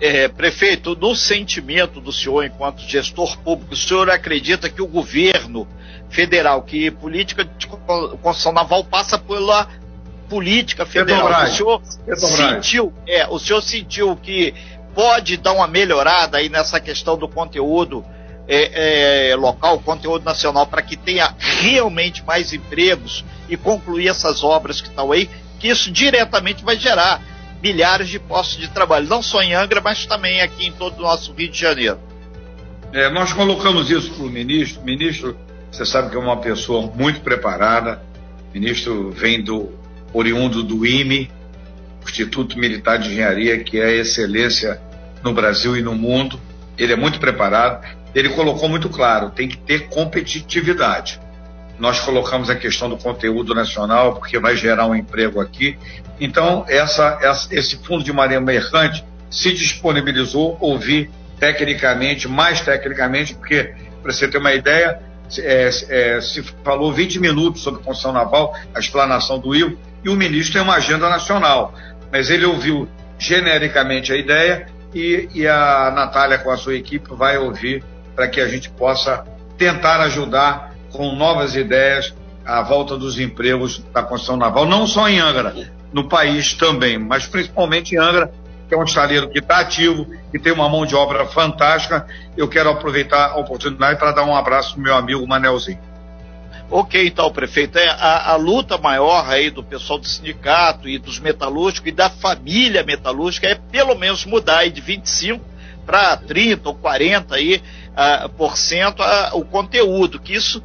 É, 0.00 0.26
prefeito, 0.26 0.96
no 0.96 1.14
sentimento 1.14 2.00
do 2.00 2.12
senhor 2.12 2.44
enquanto 2.44 2.82
gestor 2.82 3.38
público, 3.38 3.72
o 3.72 3.76
senhor 3.76 4.10
acredita 4.10 4.68
que 4.68 4.82
o 4.82 4.86
governo 4.86 5.66
federal, 6.10 6.62
que 6.62 6.90
política 6.90 7.44
de 7.44 7.66
construção 7.66 8.52
naval 8.52 8.84
passa 8.84 9.16
pela 9.16 9.68
política 10.28 10.84
federal. 10.84 11.44
O 11.44 11.48
senhor 11.48 11.82
sentiu, 12.16 12.92
é, 13.06 13.26
o 13.28 13.38
senhor 13.38 13.62
sentiu 13.62 14.16
que 14.16 14.52
pode 14.94 15.36
dar 15.36 15.52
uma 15.52 15.68
melhorada 15.68 16.38
aí 16.38 16.48
nessa 16.48 16.80
questão 16.80 17.16
do 17.16 17.28
conteúdo 17.28 18.04
é, 18.48 19.30
é, 19.30 19.36
local, 19.36 19.78
conteúdo 19.80 20.24
nacional, 20.24 20.66
para 20.66 20.82
que 20.82 20.96
tenha 20.96 21.34
realmente 21.38 22.24
mais 22.24 22.52
empregos 22.52 23.24
e 23.48 23.56
concluir 23.56 24.08
essas 24.08 24.42
obras 24.42 24.80
que 24.80 24.88
estão 24.88 25.12
aí, 25.12 25.28
que 25.58 25.68
isso 25.68 25.90
diretamente 25.90 26.64
vai 26.64 26.76
gerar 26.76 27.22
milhares 27.62 28.08
de 28.08 28.18
postos 28.18 28.58
de 28.58 28.68
trabalho, 28.68 29.06
não 29.06 29.22
só 29.22 29.40
em 29.40 29.54
Angra, 29.54 29.80
mas 29.80 30.04
também 30.04 30.40
aqui 30.40 30.66
em 30.66 30.72
todo 30.72 30.98
o 30.98 31.02
nosso 31.02 31.32
Rio 31.32 31.50
de 31.50 31.58
Janeiro. 31.58 31.98
É, 32.92 33.08
nós 33.08 33.32
colocamos 33.32 33.90
isso 33.90 34.10
para 34.12 34.24
o 34.24 34.28
ministro. 34.28 34.82
Ministro, 34.82 35.36
você 35.70 35.86
sabe 35.86 36.10
que 36.10 36.16
é 36.16 36.18
uma 36.18 36.36
pessoa 36.36 36.92
muito 36.94 37.20
preparada. 37.20 38.02
O 38.50 38.52
ministro 38.52 39.10
vem 39.10 39.42
do 39.42 39.70
oriundo 40.12 40.62
do 40.62 40.84
IME, 40.84 41.30
Instituto 42.04 42.58
Militar 42.58 42.98
de 42.98 43.10
Engenharia, 43.10 43.62
que 43.62 43.78
é 43.78 43.86
a 43.86 43.92
excelência 43.92 44.80
no 45.22 45.32
Brasil 45.32 45.76
e 45.76 45.82
no 45.82 45.94
mundo. 45.94 46.38
Ele 46.76 46.92
é 46.92 46.96
muito 46.96 47.18
preparado. 47.18 47.86
Ele 48.14 48.30
colocou 48.30 48.68
muito 48.68 48.88
claro: 48.88 49.30
tem 49.30 49.48
que 49.48 49.56
ter 49.56 49.88
competitividade. 49.88 51.20
Nós 51.78 52.00
colocamos 52.00 52.48
a 52.50 52.54
questão 52.54 52.88
do 52.88 52.96
conteúdo 52.96 53.54
nacional, 53.54 54.14
porque 54.14 54.38
vai 54.38 54.56
gerar 54.56 54.86
um 54.86 54.94
emprego 54.94 55.40
aqui. 55.40 55.76
Então, 56.20 56.64
essa, 56.68 57.18
essa, 57.20 57.52
esse 57.54 57.76
fundo 57.76 58.04
de 58.04 58.12
marinha 58.12 58.40
mercante 58.40 59.04
se 59.30 59.52
disponibilizou 59.52 60.56
ouvir 60.60 61.10
tecnicamente, 61.40 62.28
mais 62.28 62.60
tecnicamente, 62.60 63.34
porque, 63.34 63.74
para 64.00 64.12
você 64.12 64.28
ter 64.28 64.38
uma 64.38 64.52
ideia, 64.52 65.00
é, 65.40 65.70
é, 65.88 66.20
se 66.20 66.42
falou 66.62 66.92
20 66.92 67.18
minutos 67.18 67.62
sobre 67.62 67.82
construção 67.82 68.12
naval, 68.12 68.54
a 68.74 68.78
explanação 68.78 69.38
do 69.38 69.54
IL, 69.54 69.76
e 70.04 70.08
o 70.08 70.14
ministro 70.14 70.54
tem 70.54 70.62
uma 70.62 70.74
agenda 70.74 71.08
nacional. 71.08 71.74
Mas 72.12 72.30
ele 72.30 72.44
ouviu 72.44 72.88
genericamente 73.18 74.12
a 74.12 74.16
ideia 74.16 74.66
e, 74.94 75.28
e 75.34 75.48
a 75.48 75.90
Natália, 75.94 76.38
com 76.38 76.50
a 76.50 76.56
sua 76.56 76.74
equipe, 76.74 77.08
vai 77.14 77.38
ouvir 77.38 77.82
para 78.14 78.28
que 78.28 78.40
a 78.40 78.48
gente 78.48 78.70
possa 78.70 79.24
tentar 79.56 80.00
ajudar 80.00 80.72
com 80.92 81.14
novas 81.14 81.54
ideias 81.54 82.14
a 82.44 82.62
volta 82.62 82.96
dos 82.96 83.18
empregos 83.18 83.78
da 83.92 84.02
construção 84.02 84.36
naval, 84.36 84.66
não 84.66 84.86
só 84.86 85.08
em 85.08 85.20
Angra, 85.20 85.54
no 85.92 86.08
país 86.08 86.54
também, 86.54 86.98
mas 86.98 87.26
principalmente 87.26 87.94
em 87.94 87.98
Angra, 87.98 88.32
que 88.68 88.74
é 88.74 88.78
um 88.78 88.84
estaleiro 88.84 89.28
que 89.28 89.38
está 89.38 89.60
ativo, 89.60 90.06
que 90.30 90.38
tem 90.38 90.52
uma 90.52 90.68
mão 90.68 90.86
de 90.86 90.96
obra 90.96 91.26
fantástica. 91.26 92.06
Eu 92.36 92.48
quero 92.48 92.70
aproveitar 92.70 93.32
a 93.32 93.36
oportunidade 93.36 93.98
para 93.98 94.12
dar 94.12 94.24
um 94.24 94.34
abraço 94.34 94.74
para 94.74 94.82
meu 94.82 94.94
amigo 94.96 95.26
Manelzinho. 95.26 95.78
Ok, 96.70 97.06
então, 97.06 97.30
prefeito, 97.30 97.78
é 97.78 97.86
a, 97.86 98.30
a, 98.32 98.36
luta 98.36 98.78
maior 98.78 99.28
aí 99.28 99.50
do 99.50 99.62
pessoal 99.62 99.98
do 99.98 100.06
sindicato 100.06 100.88
e 100.88 100.98
dos 100.98 101.20
metalúrgicos 101.20 101.86
e 101.90 101.92
da 101.92 102.08
família 102.08 102.82
metalúrgica 102.82 103.46
é 103.46 103.54
pelo 103.54 103.94
menos 103.94 104.24
mudar 104.24 104.60
aí 104.60 104.70
de 104.70 104.80
25 104.80 105.44
para 105.84 106.16
30 106.16 106.66
ou 106.70 106.74
40 106.74 107.34
aí, 107.34 107.62
por 108.36 108.56
cento 108.56 109.02
o 109.34 109.44
conteúdo, 109.44 110.18
que 110.18 110.34
isso 110.34 110.62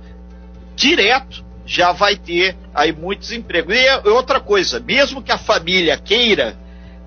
direto 0.75 1.43
já 1.65 1.91
vai 1.91 2.15
ter 2.15 2.55
aí 2.73 2.91
muitos 2.91 3.31
empregos. 3.31 3.75
E 3.75 4.07
outra 4.09 4.39
coisa, 4.39 4.79
mesmo 4.79 5.21
que 5.21 5.31
a 5.31 5.37
família 5.37 5.97
queira, 5.97 6.57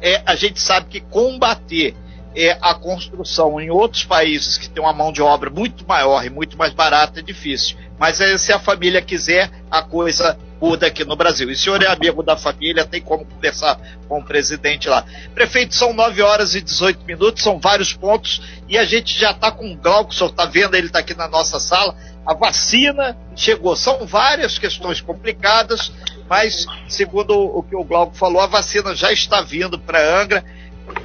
é, 0.03 0.23
a 0.27 0.35
gente 0.35 0.61
sabe 0.61 0.87
que 0.89 1.01
combater 1.01 1.95
é, 2.35 2.57
a 2.61 2.75
construção 2.75 3.61
em 3.61 3.71
outros 3.71 4.05
países 4.05 4.57
que 4.57 4.69
tem 4.69 4.83
uma 4.83 4.93
mão 4.93 5.13
de 5.13 5.21
obra 5.21 5.51
muito 5.51 5.87
maior 5.87 6.25
e 6.25 6.31
muito 6.31 6.57
mais 6.57 6.73
barata 6.73 7.21
é 7.21 7.23
difícil. 7.23 7.77
Mas 7.99 8.21
é, 8.21 8.37
se 8.39 8.53
a 8.53 8.59
família 8.59 9.03
quiser, 9.03 9.51
a 9.71 9.83
coisa 9.83 10.39
muda 10.61 10.87
aqui 10.87 11.05
no 11.05 11.17
Brasil. 11.17 11.49
E 11.49 11.55
o 11.55 11.57
senhor 11.57 11.83
é 11.83 11.87
amigo 11.87 12.23
da 12.23 12.37
família, 12.37 12.85
tem 12.85 13.01
como 13.01 13.25
conversar 13.25 13.81
com 14.07 14.21
o 14.21 14.25
presidente 14.25 14.89
lá. 14.89 15.05
Prefeito, 15.35 15.75
são 15.75 15.93
9 15.93 16.21
horas 16.23 16.55
e 16.55 16.61
18 16.61 17.05
minutos, 17.05 17.43
são 17.43 17.59
vários 17.59 17.95
pontos, 17.95 18.43
e 18.69 18.77
a 18.77 18.85
gente 18.85 19.19
já 19.19 19.31
está 19.31 19.51
com 19.51 19.73
o 19.73 19.77
Glauco, 19.77 20.11
o 20.11 20.15
senhor 20.15 20.31
está 20.31 20.45
vendo, 20.45 20.75
ele 20.75 20.89
está 20.89 20.99
aqui 20.99 21.15
na 21.15 21.29
nossa 21.29 21.59
sala. 21.59 21.97
A 22.27 22.35
vacina 22.35 23.17
chegou. 23.35 23.75
São 23.75 24.07
várias 24.07 24.59
questões 24.59 25.01
complicadas, 25.01 25.91
mas, 26.29 26.67
segundo 26.87 27.33
o 27.33 27.63
que 27.63 27.75
o 27.75 27.83
Glauco 27.83 28.15
falou, 28.15 28.41
a 28.41 28.47
vacina 28.47 28.95
já 28.95 29.11
está 29.11 29.41
vindo 29.41 29.79
para 29.79 30.21
Angra. 30.21 30.45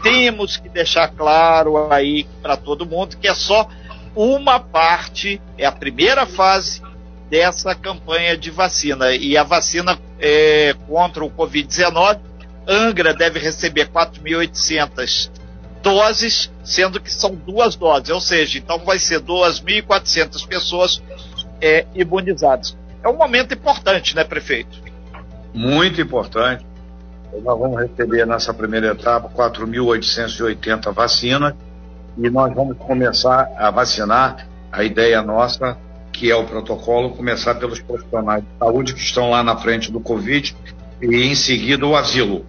Temos 0.02 0.58
que 0.58 0.70
deixar 0.70 1.08
claro 1.10 1.92
aí 1.92 2.26
para 2.42 2.56
todo 2.58 2.86
mundo 2.86 3.18
que 3.18 3.28
é 3.28 3.36
só 3.36 3.68
uma 4.16 4.60
parte, 4.60 5.42
é 5.58 5.66
a 5.66 5.72
primeira 5.72 6.26
fase 6.26 6.82
dessa 7.30 7.76
campanha 7.76 8.38
de 8.38 8.50
vacina. 8.50 9.12
E 9.12 9.38
a 9.38 9.44
vacina 9.44 10.00
é, 10.20 10.76
contra 10.88 11.24
o 11.24 11.30
Covid-19, 11.30 12.20
Angra 12.68 13.14
deve 13.14 13.40
receber 13.40 13.90
4.800 13.90 15.30
doses, 15.84 16.52
sendo 16.64 17.00
que 17.00 17.14
são 17.14 17.36
duas 17.36 17.76
doses, 17.76 18.10
ou 18.10 18.20
seja, 18.20 18.58
então 18.58 18.80
vai 18.80 18.98
ser 18.98 19.20
2.400 19.20 20.48
pessoas 20.48 21.02
é, 21.62 21.86
imunizadas. 21.94 22.76
É 23.04 23.08
um 23.08 23.16
momento 23.16 23.54
importante, 23.54 24.16
né, 24.16 24.24
prefeito? 24.24 24.82
Muito 25.54 26.02
importante. 26.02 26.65
Nós 27.44 27.60
vamos 27.60 27.80
receber 27.80 28.26
nessa 28.26 28.54
primeira 28.54 28.88
etapa 28.88 29.30
4.880 29.30 30.94
vacinas 30.94 31.54
e 32.18 32.30
nós 32.30 32.54
vamos 32.54 32.78
começar 32.78 33.52
a 33.58 33.70
vacinar. 33.72 34.48
A 34.72 34.84
ideia 34.84 35.22
nossa, 35.22 35.78
que 36.12 36.30
é 36.30 36.36
o 36.36 36.44
protocolo, 36.44 37.12
começar 37.12 37.56
pelos 37.56 37.80
profissionais 37.80 38.44
de 38.44 38.50
saúde 38.60 38.94
que 38.94 39.00
estão 39.00 39.30
lá 39.30 39.42
na 39.42 39.56
frente 39.56 39.90
do 39.90 40.02
Covid 40.02 40.54
e 41.02 41.16
em 41.24 41.34
seguida 41.34 41.86
o 41.86 41.96
asilo 41.96 42.46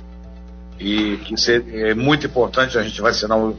e 0.79 1.17
que 1.19 1.35
é 1.73 1.95
muito 1.95 2.27
importante 2.27 2.77
a 2.77 2.83
gente 2.83 3.01
vacinar 3.01 3.39
o, 3.39 3.57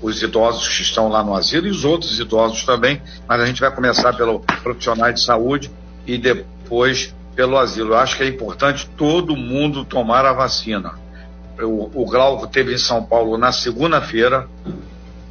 os 0.00 0.22
idosos 0.22 0.68
que 0.76 0.82
estão 0.82 1.08
lá 1.08 1.22
no 1.22 1.34
asilo 1.34 1.66
e 1.66 1.70
os 1.70 1.84
outros 1.84 2.18
idosos 2.18 2.64
também, 2.64 3.02
mas 3.26 3.40
a 3.40 3.46
gente 3.46 3.60
vai 3.60 3.74
começar 3.74 4.12
pelo 4.16 4.40
profissional 4.62 5.12
de 5.12 5.20
saúde 5.20 5.70
e 6.06 6.16
depois 6.16 7.14
pelo 7.38 7.56
asilo. 7.56 7.90
Eu 7.90 7.98
acho 7.98 8.16
que 8.16 8.24
é 8.24 8.26
importante 8.26 8.90
todo 8.96 9.36
mundo 9.36 9.84
tomar 9.84 10.24
a 10.24 10.32
vacina. 10.32 10.94
O, 11.60 12.02
o 12.02 12.04
Glauco 12.04 12.48
teve 12.48 12.74
em 12.74 12.78
São 12.78 13.04
Paulo 13.04 13.38
na 13.38 13.52
segunda-feira, 13.52 14.48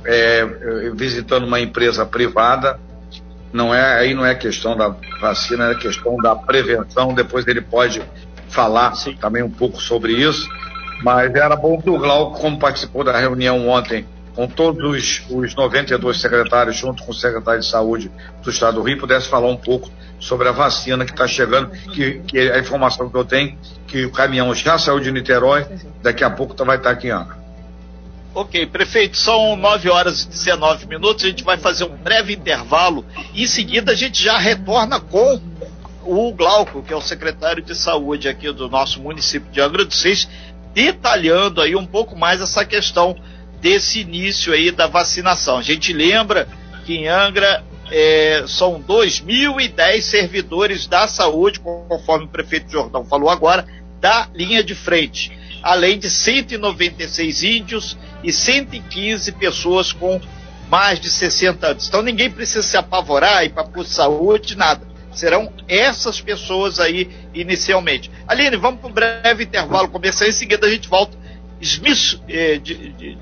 é, 0.06 0.46
visitando 0.96 1.46
uma 1.46 1.60
empresa 1.60 2.06
privada. 2.06 2.80
Não 3.52 3.76
é 3.76 4.00
aí 4.00 4.14
não 4.14 4.26
é 4.26 4.34
questão 4.34 4.78
da 4.78 4.96
vacina, 5.20 5.72
é 5.72 5.76
questão 5.76 6.16
da 6.16 6.34
prevenção. 6.34 7.14
Depois 7.14 7.46
ele 7.46 7.60
pode 7.60 8.02
falar 8.48 8.96
Sim. 8.96 9.18
também 9.18 9.44
um 9.44 9.52
pouco 9.52 9.82
sobre 9.82 10.14
isso. 10.14 10.50
Mas 11.04 11.36
era 11.36 11.58
bom 11.58 11.82
que 11.82 11.90
o 11.90 11.98
Glauco, 11.98 12.40
como 12.40 12.58
participou 12.58 13.04
da 13.04 13.20
reunião 13.20 13.68
ontem 13.68 14.06
com 14.34 14.48
todos 14.48 14.82
os, 14.82 15.26
os 15.30 15.56
92 15.56 16.22
secretários, 16.22 16.78
junto 16.78 17.04
com 17.04 17.12
o 17.12 17.14
secretário 17.14 17.60
de 17.60 17.66
Saúde 17.68 18.10
do 18.42 18.50
Estado 18.50 18.76
do 18.76 18.84
Rio, 18.84 18.98
pudesse 18.98 19.28
falar 19.28 19.50
um 19.50 19.58
pouco 19.58 19.90
sobre 20.20 20.48
a 20.48 20.52
vacina 20.52 21.06
que 21.06 21.12
está 21.12 21.28
chegando, 21.28 21.70
que, 21.92 22.20
que 22.22 22.40
a 22.40 22.60
informação 22.60 23.10
que 23.10 23.16
eu 23.16 23.26
tenho, 23.26 23.58
que 23.88 24.06
o 24.06 24.12
caminhão 24.12 24.54
já 24.54 24.78
saiu 24.78 25.00
de 25.00 25.12
Niterói, 25.12 25.66
daqui 26.02 26.24
a 26.24 26.30
pouco 26.30 26.56
vai 26.66 26.78
estar 26.78 26.92
aqui 26.92 27.08
em 27.08 27.12
Angra. 27.12 27.38
Ok, 28.34 28.68
prefeito, 28.68 29.18
são 29.18 29.56
9 29.56 29.90
horas 29.90 30.24
e 30.24 30.28
19 30.28 30.86
minutos, 30.86 31.24
a 31.24 31.28
gente 31.28 31.44
vai 31.44 31.58
fazer 31.58 31.86
um 31.86 31.96
breve 31.96 32.34
intervalo 32.34 33.04
e 33.34 33.44
em 33.44 33.48
seguida 33.48 33.94
a 33.94 33.96
gente 33.96 34.22
já 34.22 34.38
retorna 34.38 35.00
com 35.00 35.42
o 36.04 36.32
Glauco, 36.34 36.84
que 36.84 36.94
é 36.94 36.96
o 36.96 37.02
secretário 37.02 37.64
de 37.64 37.76
saúde 37.76 38.30
aqui 38.30 38.52
do 38.52 38.70
nosso 38.70 39.02
município 39.02 39.52
de 39.52 39.60
Angra 39.60 39.84
dos 39.84 40.02
Reis, 40.04 40.30
detalhando 40.74 41.62
aí 41.62 41.76
um 41.76 41.86
pouco 41.86 42.16
mais 42.16 42.40
essa 42.40 42.64
questão 42.64 43.16
desse 43.60 44.02
início 44.02 44.54
aí 44.54 44.72
da 44.72 44.88
vacinação. 44.88 45.58
A 45.58 45.64
gente 45.64 45.92
lembra 45.92 46.48
que 46.86 46.96
em 46.96 47.08
Angra 47.08 47.64
é, 47.92 48.44
são 48.48 48.82
2.010 48.82 50.02
servidores 50.02 50.88
da 50.88 51.08
saúde, 51.08 51.60
conforme 51.60 52.26
o 52.26 52.30
prefeito 52.30 52.72
Jordão 52.72 53.06
falou 53.06 53.30
agora, 53.30 53.68
da 54.00 54.30
linha 54.34 54.64
de 54.64 54.76
frente, 54.76 55.32
além 55.64 55.98
de 55.98 56.10
196 56.10 57.44
índios 57.44 57.98
e 58.24 58.32
115 58.32 59.32
pessoas 59.34 59.92
com 59.92 60.20
mais 60.70 61.00
de 61.00 61.10
60 61.10 61.68
anos. 61.68 61.88
Então 61.88 62.02
ninguém 62.02 62.30
precisa 62.30 62.62
se 62.62 62.78
apavorar 62.78 63.46
e 63.46 63.50
para 63.50 63.64
por 63.64 63.86
saúde, 63.86 64.56
nada. 64.56 64.86
Serão 65.14 65.52
essas 65.68 66.22
pessoas 66.22 66.80
aí 66.80 67.10
inicialmente. 67.34 68.12
Aline, 68.28 68.56
vamos 68.58 68.82
para 68.82 68.90
um 68.90 68.94
breve 68.94 69.46
intervalo 69.46 69.90
comercial. 69.90 70.30
Em 70.30 70.34
seguida 70.34 70.68
a 70.68 70.70
gente 70.70 70.88
volta 70.88 71.18
esmiço, 71.60 72.22
eh, 72.28 72.58
de, 72.58 72.94
de, 72.94 73.18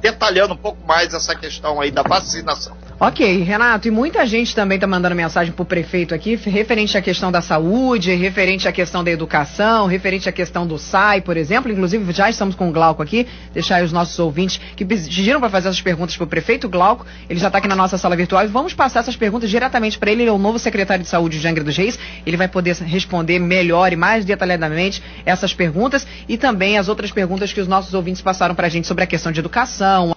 detalhando 0.00 0.54
um 0.54 0.56
pouco 0.56 0.84
mais 0.86 1.14
essa 1.14 1.34
questão 1.34 1.80
aí 1.80 1.90
da 1.90 2.02
vacinação. 2.02 2.76
Ok, 3.00 3.44
Renato, 3.44 3.86
e 3.86 3.92
muita 3.92 4.26
gente 4.26 4.52
também 4.56 4.74
está 4.74 4.84
mandando 4.84 5.14
mensagem 5.14 5.52
para 5.52 5.62
o 5.62 5.64
prefeito 5.64 6.12
aqui, 6.12 6.34
referente 6.34 6.98
à 6.98 7.00
questão 7.00 7.30
da 7.30 7.40
saúde, 7.40 8.12
referente 8.12 8.66
à 8.66 8.72
questão 8.72 9.04
da 9.04 9.10
educação, 9.12 9.86
referente 9.86 10.28
à 10.28 10.32
questão 10.32 10.66
do 10.66 10.76
SAI, 10.76 11.20
por 11.20 11.36
exemplo. 11.36 11.70
Inclusive, 11.70 12.12
já 12.12 12.28
estamos 12.28 12.56
com 12.56 12.68
o 12.68 12.72
Glauco 12.72 13.00
aqui, 13.00 13.24
deixar 13.54 13.84
os 13.84 13.92
nossos 13.92 14.18
ouvintes 14.18 14.60
que 14.74 14.84
pediram 14.84 15.38
para 15.38 15.48
fazer 15.48 15.68
essas 15.68 15.80
perguntas 15.80 16.16
para 16.16 16.24
o 16.24 16.26
prefeito 16.26 16.68
Glauco. 16.68 17.06
Ele 17.30 17.38
já 17.38 17.46
está 17.46 17.58
aqui 17.58 17.68
na 17.68 17.76
nossa 17.76 17.96
sala 17.96 18.16
virtual 18.16 18.42
e 18.44 18.48
vamos 18.48 18.74
passar 18.74 18.98
essas 18.98 19.14
perguntas 19.14 19.48
diretamente 19.48 19.96
para 19.96 20.10
ele. 20.10 20.22
Ele 20.22 20.30
é 20.30 20.32
o 20.32 20.38
novo 20.38 20.58
secretário 20.58 21.04
de 21.04 21.08
saúde 21.08 21.38
de 21.38 21.46
Angra 21.46 21.62
dos 21.62 21.76
Reis. 21.76 21.96
Ele 22.26 22.36
vai 22.36 22.48
poder 22.48 22.74
responder 22.78 23.38
melhor 23.38 23.92
e 23.92 23.96
mais 23.96 24.24
detalhadamente 24.24 25.00
essas 25.24 25.54
perguntas 25.54 26.04
e 26.28 26.36
também 26.36 26.76
as 26.76 26.88
outras 26.88 27.12
perguntas 27.12 27.52
que 27.52 27.60
os 27.60 27.68
nossos 27.68 27.94
ouvintes 27.94 28.20
passaram 28.20 28.56
para 28.56 28.66
a 28.66 28.70
gente 28.70 28.88
sobre 28.88 29.04
a 29.04 29.06
questão 29.06 29.30
de 29.30 29.38
educação, 29.38 30.10